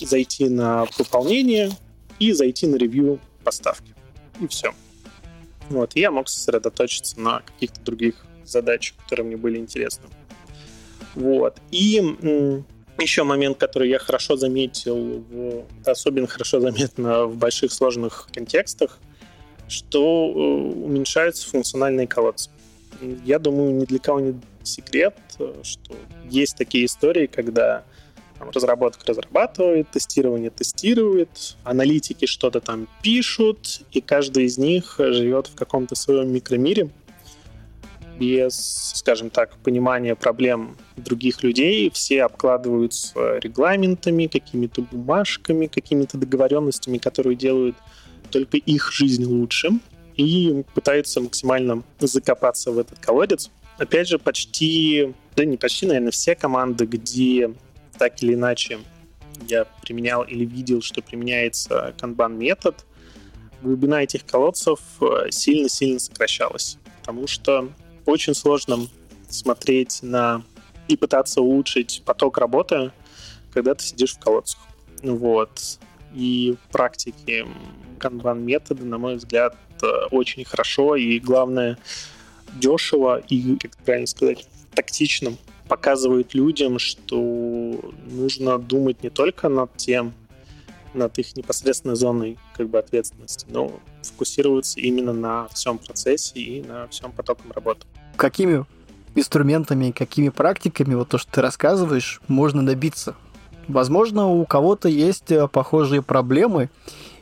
[0.00, 1.70] зайти на выполнение
[2.18, 3.94] и зайти на ревью поставки.
[4.40, 4.72] И все.
[5.68, 10.08] Вот, и я мог сосредоточиться на каких-то других задачах, которые мне были интересны.
[11.14, 11.58] Вот.
[11.70, 12.00] И
[12.98, 18.98] еще момент, который я хорошо заметил, в, особенно хорошо заметно в больших сложных контекстах,
[19.68, 20.38] что э,
[20.84, 22.50] уменьшаются функциональные колодцы.
[23.24, 25.96] Я думаю, ни для кого не секрет, э, что
[26.28, 27.84] есть такие истории, когда
[28.42, 35.54] там, разработка разрабатывает, тестирование тестирует, аналитики что-то там пишут, и каждый из них живет в
[35.54, 36.90] каком-то своем микромире
[38.18, 41.90] без, скажем так, понимания проблем других людей.
[41.90, 47.76] Все обкладываются регламентами, какими-то бумажками, какими-то договоренностями, которые делают
[48.30, 49.70] только их жизнь лучше,
[50.16, 53.50] и пытаются максимально закопаться в этот колодец.
[53.78, 57.52] Опять же, почти, да не почти, наверное, все команды, где
[57.98, 58.80] так или иначе
[59.48, 62.84] я применял или видел, что применяется канбан метод,
[63.62, 67.70] глубина этих колодцев э, сильно-сильно сокращалась, потому что
[68.06, 68.88] очень сложно
[69.28, 70.42] смотреть на
[70.88, 72.92] и пытаться улучшить поток работы,
[73.52, 74.60] когда ты сидишь в колодцах.
[75.02, 75.78] Вот.
[76.14, 77.46] И в практике
[77.98, 81.78] канбан метода, на мой взгляд, э, очень хорошо и, главное,
[82.54, 85.32] дешево и, как правильно сказать, тактично
[85.72, 87.80] показывают людям, что
[88.10, 90.12] нужно думать не только над тем,
[90.92, 96.88] над их непосредственной зоной как бы ответственности, но фокусироваться именно на всем процессе и на
[96.88, 97.86] всем потоком работы.
[98.16, 98.66] Какими
[99.14, 103.14] инструментами, какими практиками, вот то, что ты рассказываешь, можно добиться?
[103.66, 106.68] Возможно, у кого-то есть э, похожие проблемы,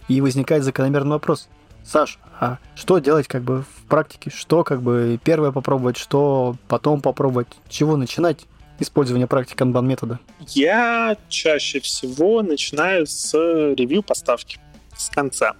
[0.08, 1.48] и возникает закономерный вопрос.
[1.84, 4.31] Саш, а что делать как бы в практике?
[4.31, 7.48] Что как бы первое попробовать, что потом попробовать?
[7.68, 8.46] Чего начинать?
[8.81, 10.18] использование практики канбан метода?
[10.48, 14.59] Я чаще всего начинаю с ревью поставки,
[14.96, 15.55] с конца.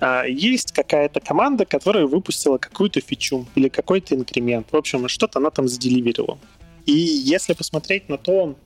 [0.00, 4.68] А, есть какая-то команда, которая выпустила какую-то фичу или какой-то инкремент.
[4.72, 6.38] В общем, что-то она там заделиверила.
[6.86, 8.56] И если посмотреть на то,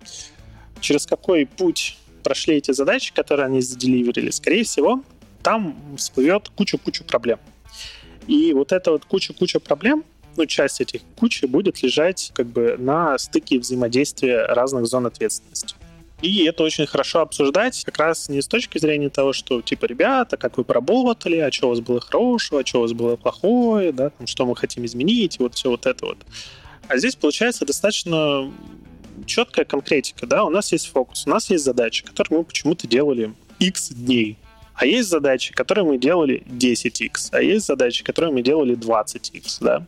[0.81, 5.03] через какой путь прошли эти задачи, которые они заделиверили, скорее всего,
[5.47, 7.39] там всплывет куча-куча проблем.
[8.27, 10.03] И вот эта вот куча-куча проблем,
[10.37, 15.77] ну, часть этих кучи будет лежать как бы на стыке взаимодействия разных зон ответственности.
[16.21, 20.37] И это очень хорошо обсуждать как раз не с точки зрения того, что, типа, ребята,
[20.37, 23.93] как вы поработали, а что у вас было хорошего, а что у вас было плохое,
[23.93, 26.19] да, там, что мы хотим изменить, вот все вот это вот.
[26.89, 28.53] А здесь получается достаточно
[29.27, 33.33] четкая конкретика, да, у нас есть фокус, у нас есть задачи, которые мы почему-то делали
[33.61, 34.39] X дней,
[34.77, 39.87] а есть задачи, которые мы делали 10x, а есть задачи, которые мы делали 20x, да.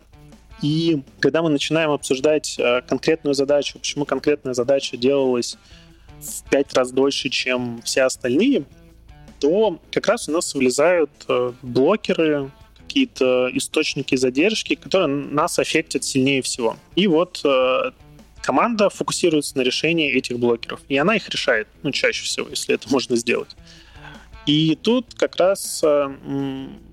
[0.62, 5.56] И когда мы начинаем обсуждать э, конкретную задачу, почему конкретная задача делалась
[6.20, 8.64] в пять раз дольше, чем все остальные,
[9.38, 16.40] то как раз у нас вылезают э, блокеры, какие-то источники задержки, которые нас аффектят сильнее
[16.42, 16.76] всего.
[16.96, 17.92] И вот э,
[18.42, 22.88] команда фокусируется на решении этих блокеров, и она их решает, ну, чаще всего, если это
[22.90, 23.54] можно сделать.
[24.48, 25.84] И тут как раз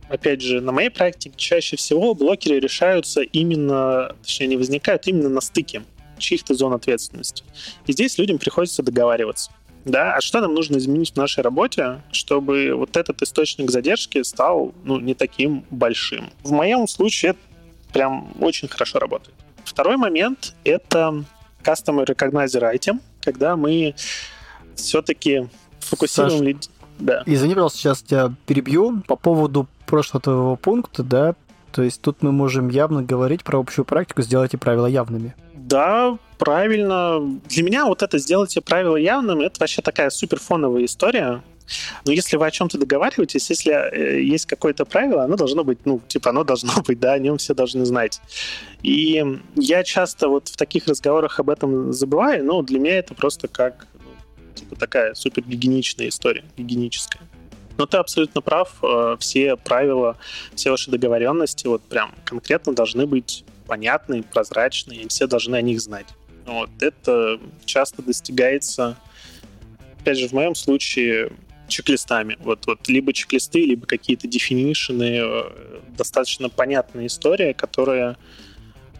[0.10, 5.40] опять же, на моей практике чаще всего блокеры решаются именно, точнее, не возникают именно на
[5.40, 5.84] стыке
[6.18, 7.46] чьих-то зон ответственности.
[7.88, 9.52] И здесь людям приходится договариваться.
[9.86, 14.74] Да, а что нам нужно изменить в нашей работе, чтобы вот этот источник задержки стал
[14.84, 16.32] ну, не таким большим?
[16.44, 17.40] В моем случае это
[17.94, 19.36] прям очень хорошо работает.
[19.64, 21.24] Второй момент— это
[21.64, 23.96] Customer Recognizer Item, когда мы
[24.76, 25.48] все-таки
[25.80, 26.70] фокусируем Саш, людей.
[27.00, 27.24] Да.
[27.26, 31.36] Извини, пожалуйста, сейчас тебя перебью по поводу прошлого твоего пункта, да,
[31.72, 35.36] то есть тут мы можем явно говорить про общую практику «сделайте правила явными».
[35.54, 37.20] Да, правильно.
[37.50, 41.44] Для меня вот это «сделайте правила явными»— это вообще такая суперфоновая история.
[42.06, 46.00] Но если вы о чем-то договариваетесь, если э, есть какое-то правило, оно должно быть, ну,
[46.08, 48.22] типа, оно должно быть, да, о нем все должны знать.
[48.84, 49.24] И
[49.56, 53.88] я часто вот в таких разговорах об этом забываю, но для меня это просто как
[54.56, 57.22] типа такая супер гигиеничная история, гигиеническая.
[57.78, 58.78] Но ты абсолютно прав.
[58.82, 60.18] Э, все правила,
[60.56, 65.82] все ваши договоренности вот прям конкретно должны быть понятны, прозрачны, и все должны о них
[65.82, 66.08] знать.
[66.46, 66.70] Вот.
[66.80, 68.98] Это часто достигается,
[70.00, 71.32] опять же, в моем случае,
[71.68, 72.38] чек-листами.
[72.42, 78.18] Вот, вот либо чек-листы, либо какие-то дефинишены, э, достаточно понятная история, которая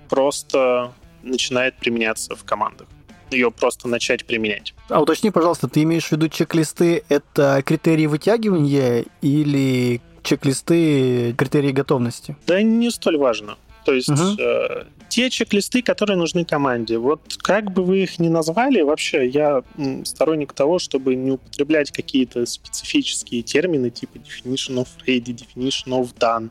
[0.10, 2.88] просто начинает применяться в командах
[3.32, 4.74] ее просто начать применять.
[4.90, 12.36] А уточни, пожалуйста, ты имеешь в виду чек-листы— это критерии вытягивания или чек-листы— критерии готовности?
[12.48, 13.58] Да не столь важно.
[13.86, 14.36] То есть угу.
[14.40, 19.62] э, те чек-листы, которые нужны команде, вот как бы вы их ни назвали, вообще я
[20.04, 26.50] сторонник того, чтобы не употреблять какие-то специфические термины типа definition of ready, definition of done,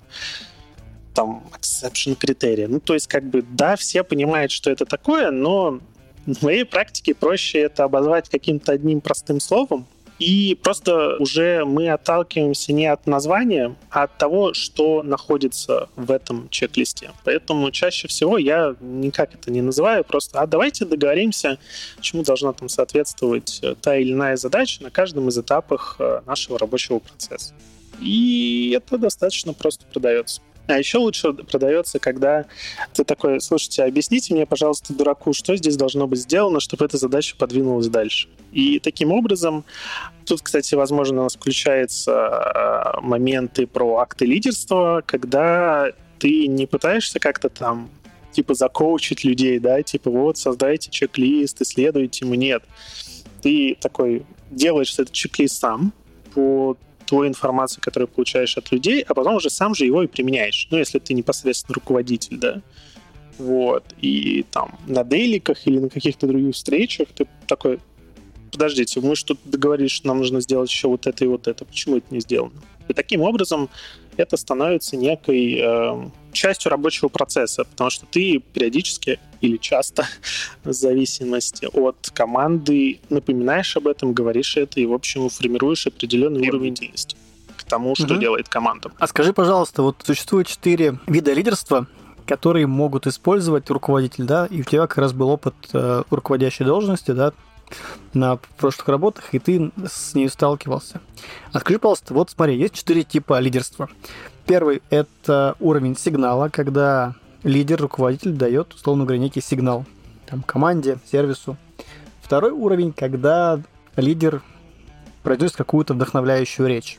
[1.13, 2.69] там exception критерия.
[2.69, 5.81] Ну, то есть, как бы, да, все понимают, что это такое, но
[6.27, 9.87] в моей практике проще это обозвать каким-то одним простым словом,
[10.19, 16.49] и просто уже мы отталкиваемся не от названия, а от того, что находится в этом
[16.51, 17.11] чек-листе.
[17.25, 21.59] Поэтому чаще всего я никак это не называю, просто а давайте договоримся,
[22.01, 26.59] чему должна там соответствовать э, та или иная задача на каждом из этапах э, нашего
[26.59, 27.53] рабочего процесса.
[28.01, 30.41] И это достаточно просто продается.
[30.67, 32.47] А еще лучше продается, когда
[32.95, 37.37] ты такой, слушайте, объясните мне, пожалуйста, дураку, что здесь должно быть сделано, чтобы эта задача
[37.37, 38.29] подвинулась дальше.
[38.53, 39.65] И таким образом,
[40.25, 47.19] тут, кстати, возможно, у нас включаются а, моменты про акты лидерства, когда ты не пытаешься
[47.19, 47.91] как-то там
[48.33, 52.35] типа закоучить людей, да, типа вот создайте чек-лист, исследуйте ему.
[52.35, 52.63] Нет.
[53.43, 55.93] Ты такой делаешь этот чек-лист сам
[56.35, 56.77] по
[57.15, 60.67] той информации, которую получаешь от людей, а потом уже сам же его и применяешь.
[60.71, 62.61] Ну, если ты непосредственно руководитель, да.
[63.39, 63.85] Вот.
[64.01, 67.79] И там на дейликах или на каких-то других встречах ты такой,
[68.51, 71.65] подождите, мы что-то договорились, что нам нужно сделать еще вот это и вот это.
[71.65, 72.61] Почему это не сделано?
[72.89, 73.69] И таким образом
[74.17, 80.07] это становится некой э, частью рабочего процесса, потому что ты периодически или часто,
[80.65, 86.75] в зависимости от команды, напоминаешь об этом, говоришь это и, в общем, формируешь определенный уровень
[86.75, 87.17] деятельности
[87.57, 88.21] к тому, что угу.
[88.21, 88.91] делает команда.
[88.99, 91.87] А скажи, пожалуйста, вот существует четыре вида лидерства,
[92.27, 97.11] которые могут использовать руководитель, да, и у тебя как раз был опыт э, руководящей должности,
[97.11, 97.33] да,
[98.13, 101.01] на прошлых работах, и ты с ней сталкивался.
[101.53, 103.89] А пожалуйста, вот смотри, есть четыре типа лидерства.
[104.47, 109.85] Первый– это уровень сигнала, когда лидер, руководитель дает, условно говоря, некий сигнал
[110.27, 111.57] там, команде, сервису.
[112.23, 113.61] Второй уровень, когда
[113.97, 114.43] лидер
[115.23, 116.99] произносит какую-то вдохновляющую речь.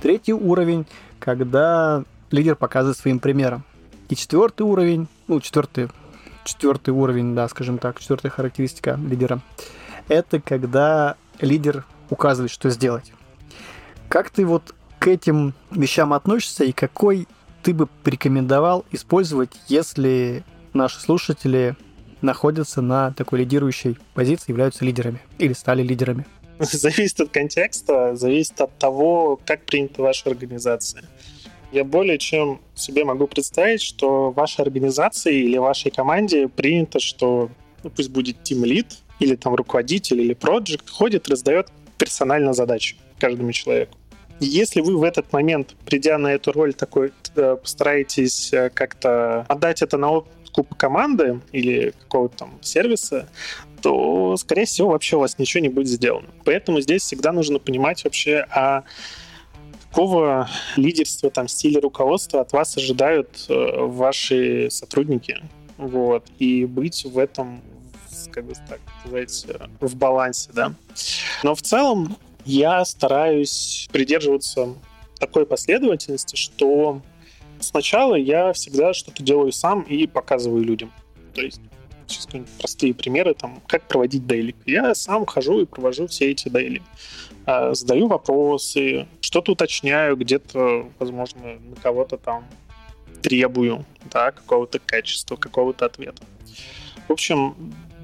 [0.00, 0.86] Третий уровень,
[1.18, 3.64] когда лидер показывает своим примером.
[4.08, 5.88] И четвертый уровень, ну, четвертый,
[6.44, 9.40] четвертый уровень, да, скажем так, четвертая характеристика лидера,
[10.10, 13.12] это когда лидер указывает, что сделать.
[14.08, 17.28] Как ты вот к этим вещам относишься и какой
[17.62, 21.76] ты бы порекомендовал использовать, если наши слушатели
[22.22, 26.26] находятся на такой лидирующей позиции, являются лидерами или стали лидерами?
[26.58, 31.04] Зависит от контекста, зависит от того, как принята ваша организация.
[31.72, 37.48] Я более чем себе могу представить, что в вашей организации или вашей команде принято, что
[37.84, 43.52] ну, пусть будет тим лид или там руководитель или проект ходит, раздает персонально задачи каждому
[43.52, 43.96] человеку.
[44.40, 49.82] Если вы в этот момент, придя на эту роль, такой э, постараетесь э, как-то отдать
[49.82, 53.28] это на откуп команды или какого-то там сервиса,
[53.82, 56.28] то, скорее всего, вообще у вас ничего не будет сделано.
[56.44, 58.84] Поэтому здесь всегда нужно понимать вообще, а
[59.90, 63.54] какого лидерства, там, стиля руководства от вас ожидают э,
[63.84, 65.42] ваши сотрудники.
[65.76, 66.26] Вот.
[66.38, 67.60] И быть в этом,
[68.30, 69.46] как бы так сказать,
[69.80, 70.74] в балансе, да.
[71.42, 74.74] Но в целом я стараюсь придерживаться
[75.18, 77.02] такой последовательности, что
[77.60, 80.92] сначала я всегда что-то делаю сам и показываю людям.
[81.34, 81.60] То есть
[82.06, 82.26] сейчас
[82.58, 84.54] простые примеры, там, как проводить дейли.
[84.66, 86.82] Я сам хожу и провожу все эти дейли.
[87.46, 92.46] А, задаю вопросы, что-то уточняю, где-то, возможно, на кого-то там
[93.22, 96.22] требую, да, какого-то качества, какого-то ответа.
[97.08, 97.54] В общем,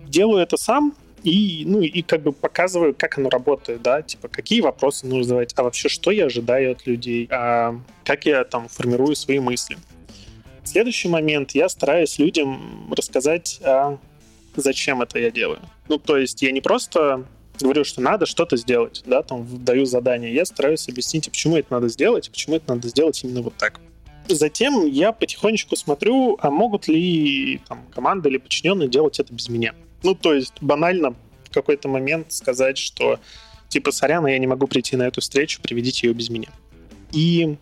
[0.09, 4.61] делаю это сам, и, ну, и как бы показываю, как оно работает, да, типа, какие
[4.61, 9.16] вопросы нужно задавать, а вообще, что я ожидаю от людей, а как я там формирую
[9.16, 9.77] свои мысли.
[10.62, 13.99] Следующий момент, я стараюсь людям рассказать, а
[14.55, 15.61] зачем это я делаю.
[15.88, 17.25] Ну, то есть я не просто
[17.61, 21.88] говорю, что надо что-то сделать, да, там даю задание, я стараюсь объяснить, почему это надо
[21.88, 23.81] сделать, почему это надо сделать именно вот так.
[24.29, 29.75] Затем я потихонечку смотрю, а могут ли там, команда или подчиненные делать это без меня.
[30.07, 33.19] Ну, то есть банально в какой-то момент сказать, что
[33.69, 36.49] типа, сорян, я не могу прийти на эту встречу, приведите ее без меня.
[37.11, 37.57] И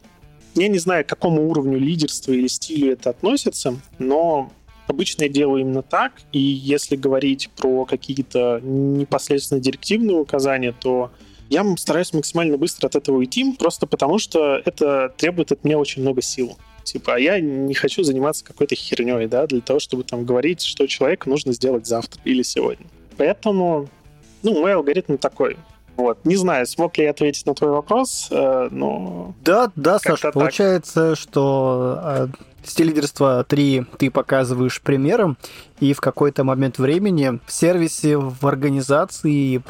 [0.54, 4.52] я не знаю, к какому уровню лидерства или стилю это относится, но
[4.87, 11.12] обычно я делаю именно так, и если говорить про какие-то непосредственно директивные указания, то
[11.48, 16.02] я стараюсь максимально быстро от этого уйти, просто потому что это требует от меня очень
[16.02, 16.59] много сил.
[16.85, 20.87] Типа, а я не хочу заниматься какой-то херней, да, для того, чтобы там говорить, что
[20.87, 22.87] человеку нужно сделать завтра или сегодня.
[23.16, 23.88] Поэтому,
[24.42, 25.57] ну, мой алгоритм такой.
[25.97, 26.25] Вот.
[26.25, 29.35] Не знаю, смог ли я ответить на твой вопрос, э, но...
[29.44, 32.29] Да, да, Саша, получается, что э,
[32.64, 35.37] стиль лидерства 3 ты показываешь примером,
[35.79, 39.62] и в какой-то момент времени в сервисе, в организации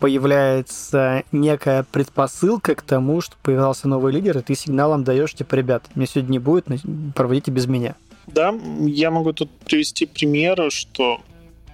[0.00, 5.84] появляется некая предпосылка к тому, что появился новый лидер, и ты сигналом даешь, типа, ребят,
[5.94, 6.66] мне сегодня не будет,
[7.14, 7.94] проводите без меня.
[8.26, 11.20] Да, я могу тут привести пример, что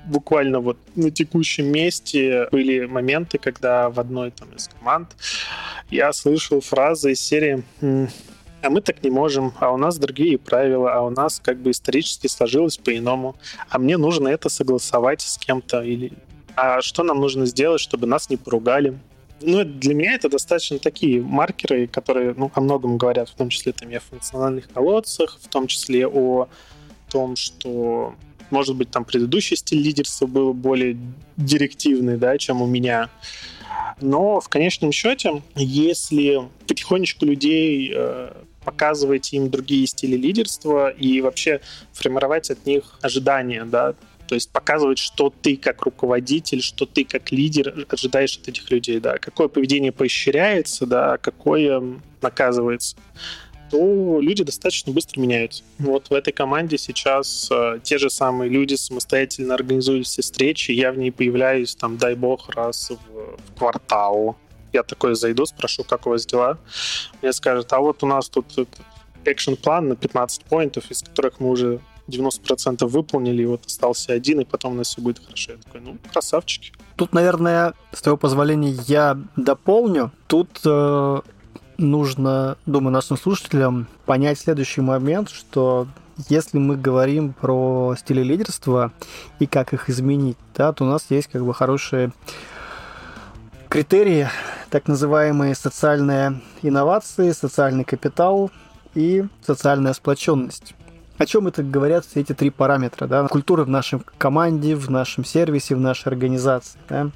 [0.04, 5.16] буквально вот на текущем месте были моменты, когда в одной там из команд
[5.90, 7.64] я слышал фразы из серии
[8.62, 11.72] а мы так не можем, а у нас другие правила, а у нас как бы
[11.72, 13.34] исторически сложилось по-иному,
[13.68, 16.12] а мне нужно это согласовать с кем-то или
[16.56, 18.98] а что нам нужно сделать, чтобы нас не поругали.
[19.40, 23.72] Ну, для меня это достаточно такие маркеры, которые ну, о многом говорят, в том числе
[23.72, 26.48] там, и о функциональных колодцах, в том числе о
[27.10, 28.14] том, что,
[28.50, 30.96] может быть, там предыдущий стиль лидерства был более
[31.36, 33.10] директивный, да, чем у меня.
[34.00, 38.32] Но в конечном счете, если потихонечку людей э,
[38.64, 41.60] показывать им другие стили лидерства и вообще
[41.92, 43.94] формировать от них ожидания, да,
[44.32, 48.98] то есть показывать, что ты как руководитель, что ты как лидер ожидаешь от этих людей,
[48.98, 52.96] да, какое поведение поощряется, да, какое наказывается
[53.70, 55.64] то люди достаточно быстро меняются.
[55.78, 60.92] Вот в этой команде сейчас э, те же самые люди самостоятельно организуют все встречи, я
[60.92, 64.36] в ней появляюсь, там, дай бог, раз в, в квартал.
[64.72, 66.58] я такой зайду, спрошу, как у вас дела.
[67.20, 68.46] Мне скажут, а вот у нас тут
[69.26, 74.44] экшн-план на 15 поинтов, из которых мы уже 90% выполнили, и вот остался один, и
[74.44, 75.52] потом у нас все будет хорошо.
[75.52, 76.72] Я такой, ну, красавчики.
[76.96, 80.12] Тут, наверное, с твоего позволения я дополню.
[80.26, 81.20] Тут э,
[81.78, 85.86] нужно, думаю, нашим слушателям понять следующий момент, что
[86.28, 88.92] если мы говорим про стили лидерства
[89.38, 92.12] и как их изменить, да, то у нас есть как бы хорошие
[93.68, 94.28] критерии,
[94.70, 98.50] так называемые социальные инновации, социальный капитал
[98.94, 100.74] и социальная сплоченность.
[101.22, 103.06] О чем это говорят все эти три параметра?
[103.06, 103.28] Да?
[103.28, 106.80] Культура в нашей команде, в нашем сервисе, в нашей организации.
[106.88, 107.10] Да?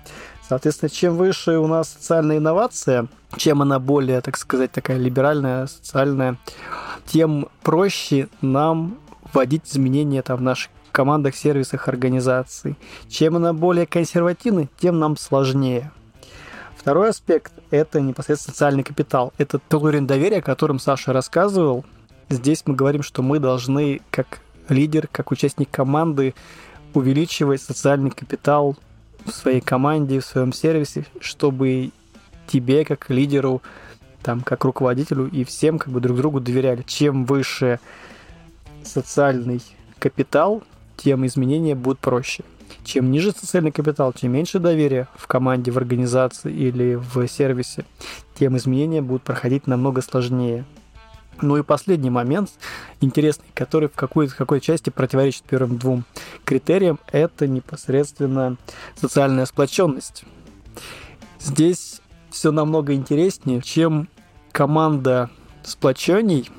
[0.49, 6.37] Соответственно, чем выше у нас социальная инновация, чем она более, так сказать, такая либеральная, социальная,
[7.05, 8.97] тем проще нам
[9.33, 12.77] вводить изменения там, в наших командах, сервисах, организаций.
[13.09, 15.91] Чем она более консервативна, тем нам сложнее.
[16.77, 19.33] Второй аспект– это непосредственно социальный капитал.
[19.37, 21.85] Это тот уровень доверия, о котором Саша рассказывал.
[22.29, 26.35] Здесь мы говорим, что мы должны, как лидер, как участник команды,
[26.93, 28.77] увеличивать социальный капитал
[29.24, 31.91] в своей команде, в своем сервисе, чтобы
[32.47, 33.62] тебе, как лидеру,
[34.22, 36.83] там, как руководителю и всем как бы друг другу доверяли.
[36.83, 37.79] Чем выше
[38.83, 39.62] социальный
[39.99, 40.64] капитал,
[40.97, 42.43] тем изменения будут проще.
[42.83, 47.85] Чем ниже социальный капитал, чем меньше доверия в команде, в организации или в сервисе,
[48.35, 50.64] тем изменения будут проходить намного сложнее.
[51.43, 52.51] Ну и последний момент
[53.01, 56.05] интересный, который в какой-то какой части противоречит первым двум
[56.45, 58.57] критериям, это непосредственно
[58.95, 60.24] социальная сплоченность.
[61.39, 64.09] Здесь все намного интереснее, чем
[64.53, 65.30] команда
[65.62, 66.51] сплочений,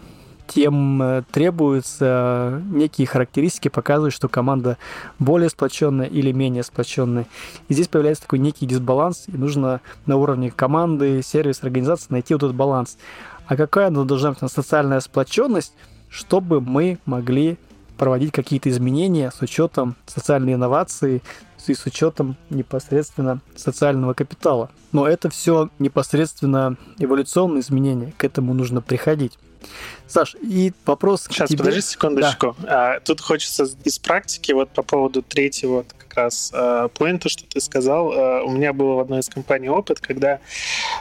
[0.48, 4.78] тем э, требуются некие характеристики, показывают, что команда
[5.20, 7.28] более сплоченная или менее сплоченная.
[7.68, 12.44] И здесь появляется такой некий дисбаланс, и нужно на уровне команды, сервис, организации найти вот
[12.44, 12.98] этот баланс
[13.48, 15.74] а какая должна быть социальная сплоченность,
[16.10, 17.58] чтобы мы могли
[17.98, 21.22] проводить какие-то изменения с учетом социальной инновации
[21.66, 24.70] и с учетом непосредственно социального капитала.
[24.92, 29.38] Но это все непосредственно эволюционные изменения, к этому нужно приходить.
[30.08, 31.60] Саш, и вопрос Сейчас, к тебе.
[31.60, 32.56] подожди секундочку.
[32.60, 32.96] Да.
[32.96, 35.84] А, тут хочется из практики вот по поводу третьего
[36.18, 38.12] раз а, поинта, что ты сказал.
[38.12, 40.40] А, у меня был в одной из компаний опыт, когда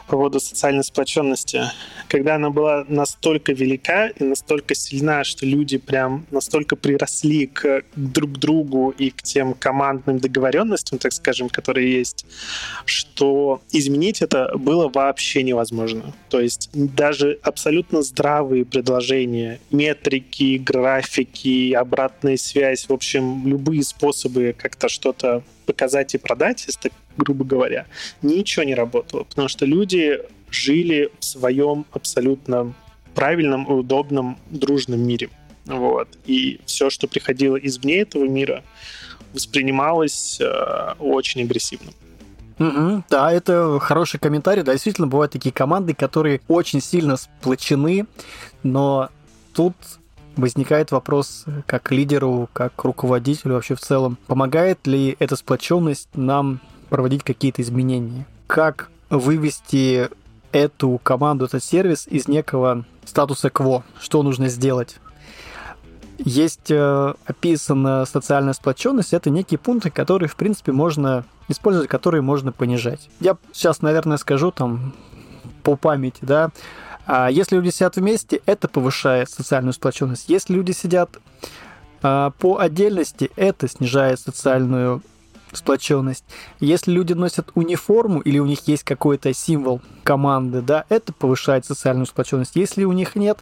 [0.07, 1.62] по поводу социальной сплоченности,
[2.09, 8.33] когда она была настолько велика и настолько сильна, что люди прям настолько приросли к друг
[8.39, 12.27] другу и к тем командным договоренностям, так скажем, которые есть,
[12.85, 16.14] что изменить это было вообще невозможно.
[16.29, 24.89] То есть даже абсолютно здравые предложения, метрики, графики, обратная связь, в общем, любые способы как-то
[25.07, 27.87] что-то показать и продать, если грубо говоря,
[28.23, 32.75] ничего не работало, потому что люди жили в своем абсолютно
[33.15, 35.31] правильном, удобном, дружном мире.
[35.65, 36.09] Вот.
[36.27, 38.63] И все, что приходило извне этого мира,
[39.33, 41.93] воспринималось э, очень агрессивно.
[42.59, 44.63] Угу, да, это хороший комментарий.
[44.63, 48.07] Да, действительно, бывают такие команды, которые очень сильно сплочены,
[48.63, 49.09] но
[49.55, 49.75] тут
[50.37, 57.24] возникает вопрос, как лидеру, как руководителю вообще в целом, помогает ли эта сплоченность нам проводить
[57.24, 58.26] какие-то изменения?
[58.47, 60.09] Как вывести
[60.53, 63.84] эту команду, этот сервис из некого статуса кво?
[64.01, 64.97] Что нужно сделать?
[66.18, 72.53] Есть э, описана социальная сплоченность, это некие пункты, которые, в принципе, можно использовать, которые можно
[72.53, 73.11] понижать.
[73.20, 74.95] Я сейчас, наверное, скажу там
[75.62, 76.51] по памяти, да,
[77.07, 80.29] а если люди сидят вместе, это повышает социальную сплоченность.
[80.29, 81.19] Если люди сидят
[82.03, 85.03] а, по отдельности, это снижает социальную
[85.53, 86.25] сплоченность.
[86.59, 92.07] Если люди носят униформу или у них есть какой-то символ команды, да, это повышает социальную
[92.07, 92.57] сплоченность.
[92.57, 93.39] Если у них нет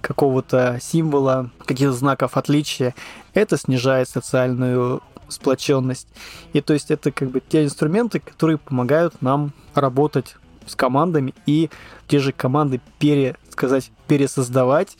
[0.00, 2.94] какого-то символа, каких-то знаков отличия,
[3.34, 6.08] это снижает социальную сплоченность.
[6.54, 10.36] И то есть это как бы те инструменты, которые помогают нам работать
[10.66, 11.70] с командами и
[12.08, 14.96] те же команды пере, сказать, пересоздавать,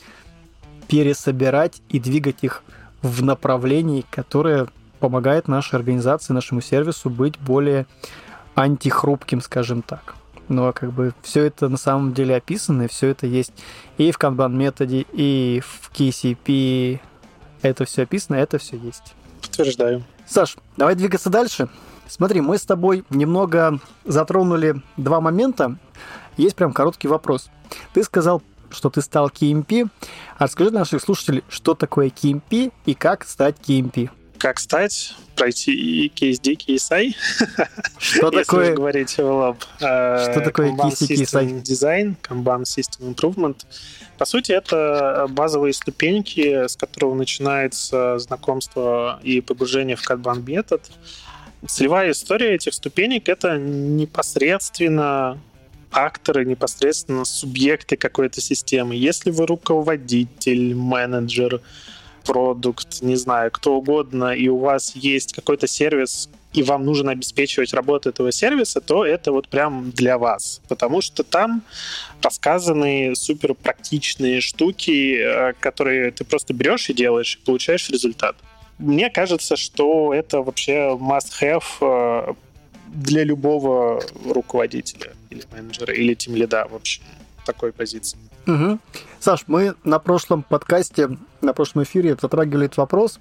[0.88, 2.62] пересобирать и двигать их
[3.02, 4.68] в направлении, которое
[5.00, 7.86] помогает нашей организации, нашему сервису быть более
[8.54, 10.14] антихрупким, скажем так.
[10.48, 13.52] Но как бы все это на самом деле описано, и все это есть
[13.98, 17.00] и в Kanban методе, и в KCP.
[17.62, 19.14] Это все описано, это все есть.
[19.42, 20.04] Подтверждаю.
[20.26, 21.68] Саш, давай двигаться дальше.
[22.08, 25.76] Смотри, мы с тобой немного затронули два момента.
[26.36, 27.48] Есть прям короткий вопрос.
[27.94, 29.88] Ты сказал, что ты стал KMP.
[30.38, 34.10] А расскажи наших слушателей, что такое KMP и как стать KMP.
[34.38, 37.14] как стать, пройти KSD, KSI.
[37.98, 38.74] Что такое?
[38.74, 39.56] говорить в лоб.
[39.78, 41.60] Что такое KSD, KSI?
[41.62, 43.56] Дизайн, Kanban System Improvement.
[44.18, 50.82] По сути, это базовые ступеньки, с которого начинается знакомство и погружение в Kanban метод.
[51.68, 55.38] Целевая история этих ступенек— это непосредственно
[55.90, 58.94] акторы, непосредственно субъекты какой-то системы.
[58.94, 61.60] Если вы руководитель, менеджер,
[62.24, 67.74] продукт, не знаю, кто угодно, и у вас есть какой-то сервис, и вам нужно обеспечивать
[67.74, 70.60] работу этого сервиса, то это вот прям для вас.
[70.68, 71.62] Потому что там
[72.22, 78.36] рассказаны супер практичные штуки, э, которые ты просто берешь и делаешь, и получаешь результат.
[78.78, 82.34] Мне кажется, что это вообще must-have э,
[82.88, 87.02] для любого руководителя или менеджера, или тимлида, в общем,
[87.44, 88.18] такой позиции.
[88.46, 88.78] Угу.
[89.18, 91.08] Саш, мы на прошлом подкасте,
[91.40, 93.18] на прошлом эфире затрагивали этот вопрос.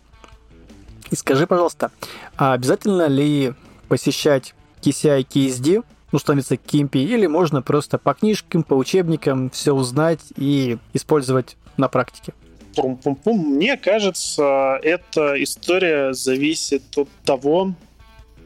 [1.09, 1.91] И скажи, пожалуйста,
[2.35, 3.53] а обязательно ли
[3.87, 10.21] посещать KCI, KSD, ну, становиться KMP, или можно просто по книжкам, по учебникам все узнать
[10.35, 12.33] и использовать на практике?
[12.75, 13.55] Пум-пум-пум.
[13.55, 17.73] Мне кажется, эта история зависит от того,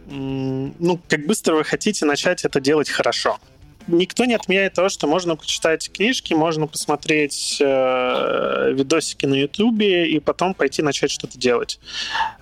[0.07, 3.37] ну, как быстро вы хотите начать это делать хорошо
[3.89, 10.19] никто не отменяет того, что можно почитать книжки, можно посмотреть э, видосики на Ютубе и
[10.19, 11.79] потом пойти начать что-то делать.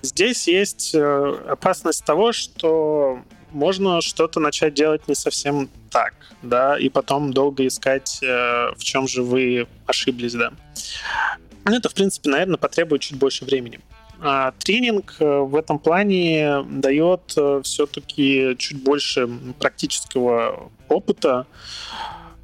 [0.02, 3.20] Здесь есть э, опасность того, что
[3.50, 9.08] можно что-то начать делать не совсем так, да, и потом долго искать, э, в чем
[9.08, 10.52] же вы ошиблись, да.
[11.76, 13.80] Это, в принципе, наверное, потребует чуть больше времени.
[14.20, 19.28] А тренинг э, в этом плане дает э, все-таки чуть больше
[19.60, 21.46] практического опыта,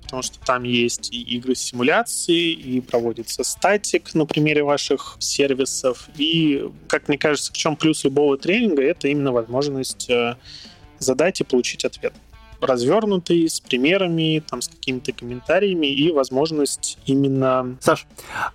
[0.05, 6.09] потому что там есть и игры симуляции, и проводится статик на примере ваших сервисов.
[6.17, 10.37] И, как мне кажется, в чем плюс любого тренинга, это именно возможность э,
[11.01, 12.15] задать и получить ответ
[12.61, 17.77] развернутый, с примерами, там, с какими-то комментариями и возможность именно...
[17.81, 18.07] Саш,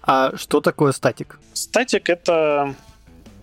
[0.02, 1.40] а что такое статик?
[1.54, 2.76] Статик— это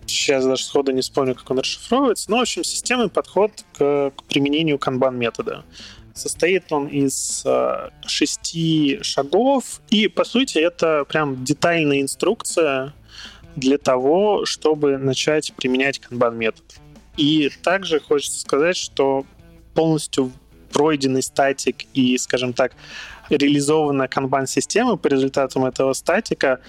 [0.05, 4.23] сейчас даже сходу не вспомню, как он расшифровывается, но, в общем, системный подход к, к
[4.23, 5.63] применению канбан-метода.
[6.13, 12.93] Состоит он из э, шести шагов, и, по сути, это прям детальная инструкция
[13.55, 16.63] для того, чтобы начать применять канбан-метод.
[17.17, 19.25] И также хочется сказать, что
[19.73, 20.31] полностью
[20.71, 22.73] пройденный статик и, скажем так,
[23.29, 26.59] реализована канбан-система по результатам этого статика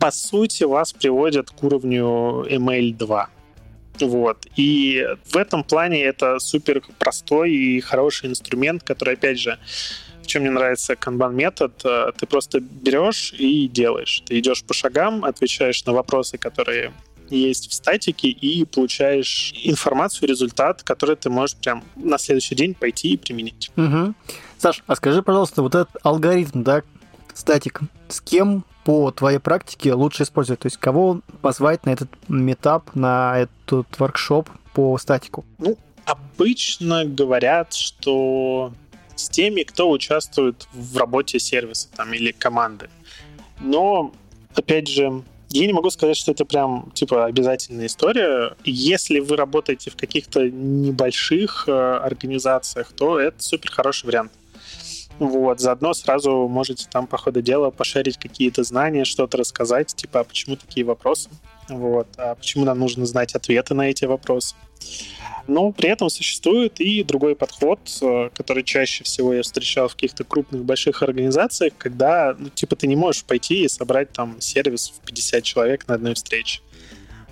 [0.00, 3.26] по сути, вас приводят к уровню ML2.
[4.00, 4.46] Вот.
[4.56, 9.58] И в этом плане это супер простой и хороший инструмент, который, опять же,
[10.22, 14.22] в чем мне нравится канбан метод, э, ты просто берешь и делаешь.
[14.24, 16.92] Ты идешь по шагам, отвечаешь на вопросы, которые
[17.30, 23.14] есть в статике, и получаешь информацию, результат, который ты можешь прям на следующий день пойти
[23.14, 23.70] и применить.
[23.76, 24.14] Угу.
[24.58, 26.82] Саш, а скажи, пожалуйста, вот этот алгоритм, да,
[27.34, 30.60] статик, с кем по твоей практике лучше использовать?
[30.60, 35.44] То есть кого позвать на этот метап, на этот воркшоп по статику?
[35.58, 38.72] Ну, обычно говорят, что
[39.14, 42.88] с теми, кто участвует в работе сервиса там, или команды.
[43.60, 44.12] Но,
[44.54, 48.56] опять же, я не могу сказать, что это прям типа обязательная история.
[48.64, 54.32] Если вы работаете в каких-то небольших э, организациях, то это супер хороший вариант.
[55.20, 60.24] Вот, заодно сразу можете там по ходу дела пошарить какие-то знания, что-то рассказать, типа, а
[60.24, 61.28] почему такие вопросы,
[61.68, 64.54] вот, а почему нам нужно знать ответы на эти вопросы.
[65.46, 70.24] Но при этом существует и другой подход, э, который чаще всего я встречал в каких-то
[70.24, 75.04] крупных больших организациях, когда, ну, типа, ты не можешь пойти и собрать там сервис в
[75.04, 76.62] 50 человек на одной встрече.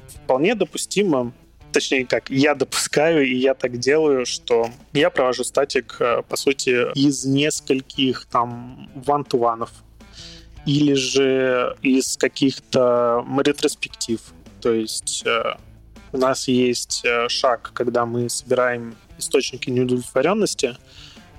[0.08, 1.32] Вполне допустимо
[1.72, 6.92] точнее как, я допускаю и я так делаю, что я провожу статик, э, по сути,
[6.94, 9.70] из нескольких там ван-ту-ванов
[10.66, 14.20] или же из каких-то ретроспектив.
[14.60, 15.54] То есть э,
[16.12, 20.76] у нас есть э, шаг, когда мы собираем источники неудовлетворенности.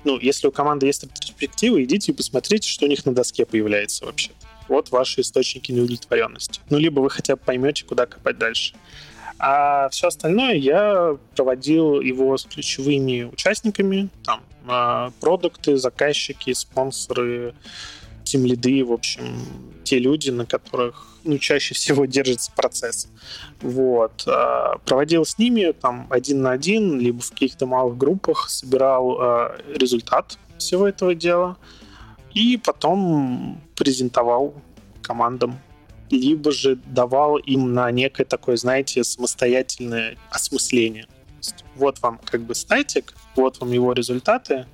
[0.04, 4.06] Ну, если у команды есть ретроспективы, идите и посмотрите, что у них на доске появляется
[4.06, 4.30] вообще.
[4.68, 6.60] Вот ваши источники неудовлетворенности.
[6.70, 8.74] Ну, либо вы хотя бы поймете, куда копать дальше.
[9.42, 17.54] А все остальное я проводил его с ключевыми участниками, там, а, продукты, заказчики, спонсоры,
[18.24, 19.24] тем лиды, в общем,
[19.82, 23.08] те люди, на которых ну, чаще всего держится процесс.
[23.62, 24.24] Вот.
[24.26, 29.58] А, проводил с ними там один на один, либо в каких-то малых группах, собирал а,
[29.74, 31.56] результат всего этого дела
[32.34, 34.54] и потом презентовал
[35.02, 35.58] командам
[36.10, 41.06] либо же давал им на некое такое, знаете, самостоятельное осмысление.
[41.76, 44.66] Вот вам как бы статик, вот вам его результаты,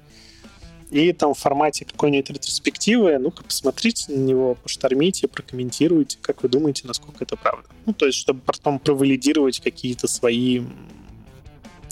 [0.90, 6.86] и там в формате какой-нибудь ретроспективы, ну-ка, посмотрите на него, поштормите, прокомментируйте, как вы думаете,
[6.86, 7.68] насколько это правда.
[7.86, 10.62] Ну, то есть, чтобы потом провалидировать какие-то свои...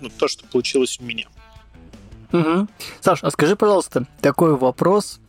[0.00, 1.26] Ну, то, что получилось у меня.
[2.32, 2.68] Угу.
[3.00, 5.20] Саш, а скажи, пожалуйста, такой вопрос.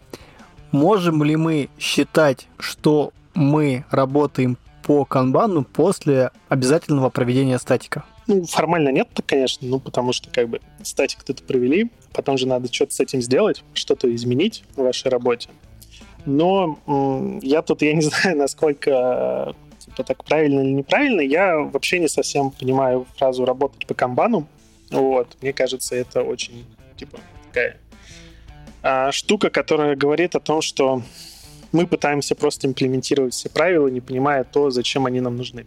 [0.71, 8.05] Можем ли мы считать, что мы работаем по канбану после обязательного проведения статика?
[8.27, 12.73] Ну, формально нет, конечно, ну, потому что, как бы, статик кто-то провели, потом же надо
[12.73, 15.49] что-то с этим сделать, что-то изменить в вашей работе.
[16.25, 16.79] Но
[17.41, 22.49] я тут, я не знаю, насколько типа так правильно или неправильно, я вообще не совсем
[22.51, 24.47] понимаю фразу «работать по канбану».
[24.89, 26.65] Вот, мне кажется, это очень,
[26.95, 27.77] типа, такая
[28.81, 31.01] а, штука, которая говорит о том, что
[31.75, 35.65] мы пытаемся просто имплементировать все правила, не понимая то, зачем они нам нужны.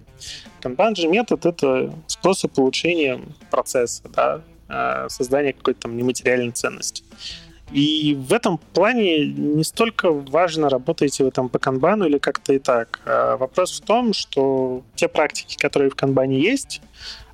[0.63, 7.05] Kanban же метод— это способ улучшения процесса, да, а, создания какой-то там нематериальной ценности.
[7.71, 12.59] И в этом плане не столько важно, работаете вы там по канбану или как-то и
[12.59, 13.01] так.
[13.05, 16.81] А вопрос в том, что те практики, которые в канбане есть,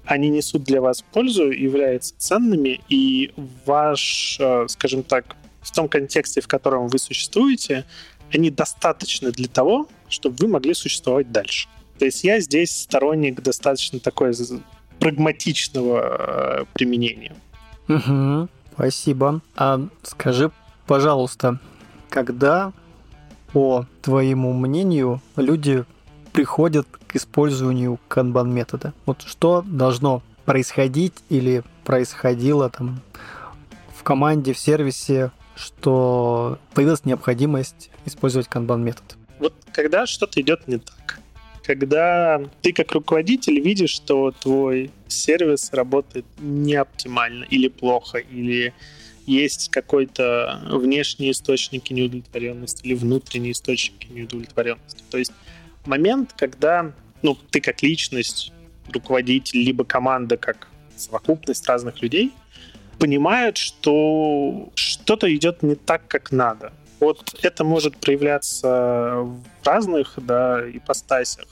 [0.05, 3.33] они несут для вас пользу, являются ценными, и
[3.65, 7.85] ваш, а, скажем так, в том контексте, в котором вы существуете,
[8.33, 11.69] они достаточны для того, чтобы вы могли существовать дальше.
[11.99, 14.35] То есть я здесь сторонник достаточно такой
[14.99, 17.35] прагматичного э, применения.
[17.89, 19.41] Угу, спасибо.
[19.57, 20.51] А скажи,
[20.87, 21.59] пожалуйста,
[22.09, 22.73] когда,
[23.53, 25.85] по твоему мнению, люди
[26.33, 28.93] приходят к использованию канбан метода?
[29.07, 33.01] Вот что должно происходить или происходило там
[33.97, 39.17] в команде, в сервисе, что появилась необходимость использовать канбан метод?
[39.39, 41.21] Вот когда что-то идет не так,
[41.63, 48.75] когда ты как руководитель видишь, что твой сервис работает не оптимально или плохо, или
[49.27, 55.03] есть какой-то внешний источник неудовлетворенности или внутренний источник неудовлетворенности.
[55.11, 55.33] То есть
[55.87, 56.93] момент, когда
[57.23, 58.53] ну, ты как личность,
[58.93, 62.33] руководитель, либо команда как совокупность разных людей
[62.99, 66.73] понимают, что что-то идет не так, как надо.
[67.01, 71.47] Вот это может проявляться в разных да, ипостасях,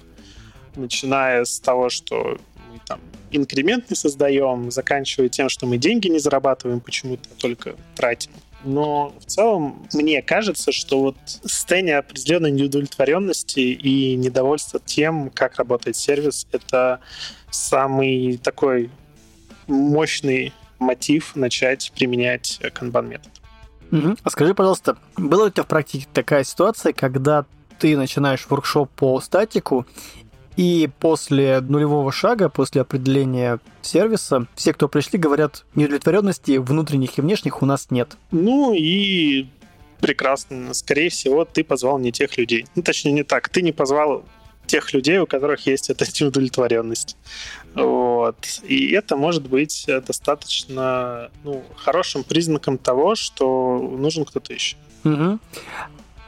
[0.77, 2.39] начиная с того, что
[2.73, 8.31] мы там инкремент не создаем, заканчивая тем, что мы деньги не зарабатываем почему-то, только тратим.
[8.65, 15.97] Но в целом мне кажется, что вот состояние определенной неудовлетворенности и недовольства тем, как работает
[15.97, 17.01] сервис, это
[17.51, 18.91] самый такой
[19.67, 20.53] мощный
[20.83, 23.31] мотив начать применять канбан метод.
[23.91, 24.17] Угу.
[24.23, 27.45] А скажи, пожалуйста, была у тебя в практике такая ситуация, когда
[27.79, 29.87] ты начинаешь воркшоп по статику,
[30.57, 37.63] и после нулевого шага, после определения сервиса, все, кто пришли, говорят, неудовлетворенности внутренних и внешних
[37.63, 38.17] у нас нет.
[38.31, 39.47] Ну и
[40.01, 40.75] прекрасно.
[40.75, 42.67] Скорее всего, ты позвал не тех людей.
[42.75, 43.49] Ну, точнее, не так.
[43.49, 44.25] Ты не позвал
[44.67, 47.17] тех людей, у которых есть эта неудовлетворенность.
[47.75, 48.37] Вот.
[48.65, 54.77] И это может быть достаточно ну, хорошим признаком того, что нужен кто-то еще.
[55.05, 55.39] Угу.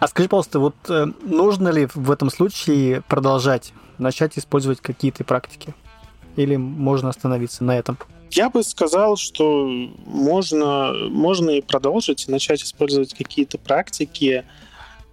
[0.01, 5.75] А скажи, пожалуйста, вот э, нужно ли в этом случае продолжать, начать использовать какие-то практики?
[6.37, 7.97] Или можно остановиться на этом?
[8.31, 9.67] Я бы сказал, что
[10.05, 14.45] можно, можно и продолжить, начать использовать какие-то практики.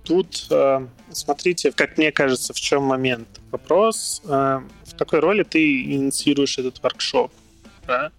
[0.03, 3.27] Тут, э, смотрите, как мне кажется, в чем момент.
[3.51, 7.31] Вопрос, э, в какой роли ты инициируешь этот воркшоп.
[7.87, 8.11] Да?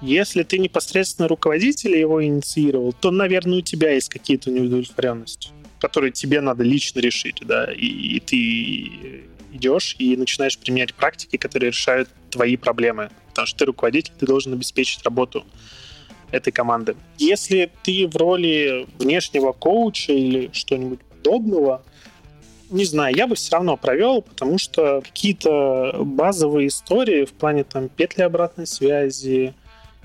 [0.00, 6.40] Если ты непосредственно руководитель его инициировал, то, наверное, у тебя есть какие-то неудовлетворенности, которые тебе
[6.40, 12.56] надо лично решить, да, и, и ты идешь и начинаешь применять практики, которые решают твои
[12.56, 15.44] проблемы, потому что ты руководитель, ты должен обеспечить работу
[16.30, 16.96] этой команды.
[17.18, 21.82] Если ты в роли внешнего коуча или что-нибудь подобного,
[22.70, 27.88] не знаю, я бы все равно провел, потому что какие-то базовые истории в плане там
[27.88, 29.54] петли обратной связи,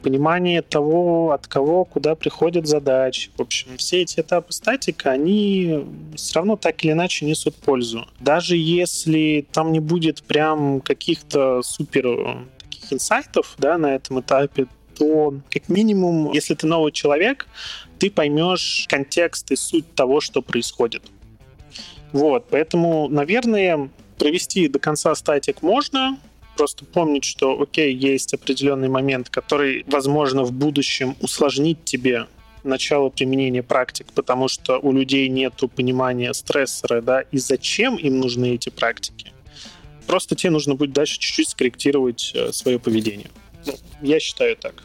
[0.02, 3.32] понимание того, от кого, куда приходят задачи.
[3.38, 5.86] В общем, все эти этапы статика, они
[6.16, 8.08] все равно так или иначе несут пользу.
[8.20, 15.36] Даже если там не будет прям каких-то супер таких инсайтов да, на этом этапе, то
[15.52, 17.48] как минимум, если ты новый человек,
[18.00, 21.04] ты поймешь контекст и суть того, что происходит.
[22.12, 26.18] Вот, поэтому, наверное, провести до конца статик можно,
[26.56, 32.28] просто помнить, что, окей, есть определенный момент, который, возможно, в будущем усложнит тебе
[32.64, 38.56] начало применения практик, потому что у людей нет понимания стрессора, да, и зачем им нужны
[38.56, 39.32] эти практики.
[40.08, 43.30] просто тебе нужно будет дальше чуть-чуть скорректировать э, свое поведение.
[43.66, 44.84] Ну, я считаю так.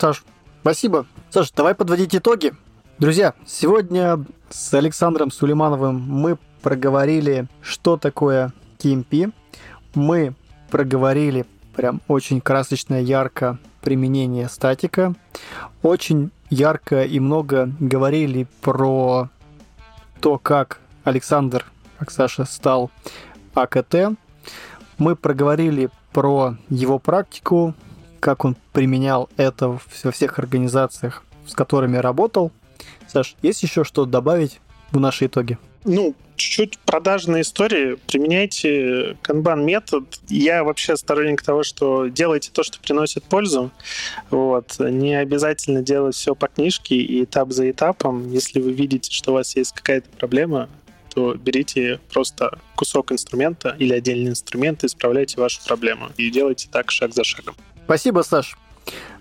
[0.00, 0.24] Саш,
[0.62, 1.06] спасибо.
[1.30, 2.54] Саш, давай подводить итоги.
[2.98, 9.32] Друзья, сегодня с Александром Сулеймановым мы проговорили, что такое TMP.
[9.94, 10.34] Мы
[10.70, 15.14] проговорили прям очень красочно, ярко применение статика.
[15.82, 19.30] Очень ярко и много говорили про
[20.20, 21.64] то, как Александр,
[21.98, 22.92] как Саша, стал
[23.54, 24.16] АКТ.
[24.98, 27.74] Мы проговорили про его практику,
[28.22, 32.52] как он применял это во всех организациях, с которыми работал.
[33.08, 34.60] Саш, есть еще что добавить
[34.92, 35.58] в наши итоги?
[35.84, 37.98] Ну, чуть-чуть продажные истории.
[38.06, 40.04] Применяйте канбан метод.
[40.28, 43.72] Я вообще сторонник того, что делайте то, что приносит пользу.
[44.30, 44.78] Вот.
[44.78, 48.30] Не обязательно делать все по книжке и этап за этапом.
[48.30, 50.68] Если вы видите, что у вас есть какая-то проблема,
[51.12, 56.10] то берите просто кусок инструмента или отдельный инструмент и исправляйте вашу проблему.
[56.16, 57.56] И делайте так шаг за шагом.
[57.92, 58.56] Спасибо, Саш.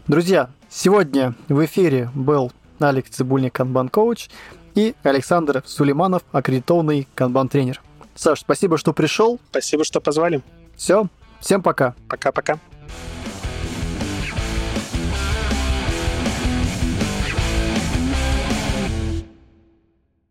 [0.08, 4.30] Друзья, сегодня в эфире был Алекс Цибульник, канбан-коуч
[4.76, 7.82] и Александр Сулейманов, аккредитованный канбан-тренер.
[8.16, 9.42] Саш, спасибо, что пришел.
[9.50, 10.42] Спасибо, что позвали.
[10.78, 11.08] Все,
[11.42, 11.96] всем пока.
[12.08, 12.60] Пока-пока.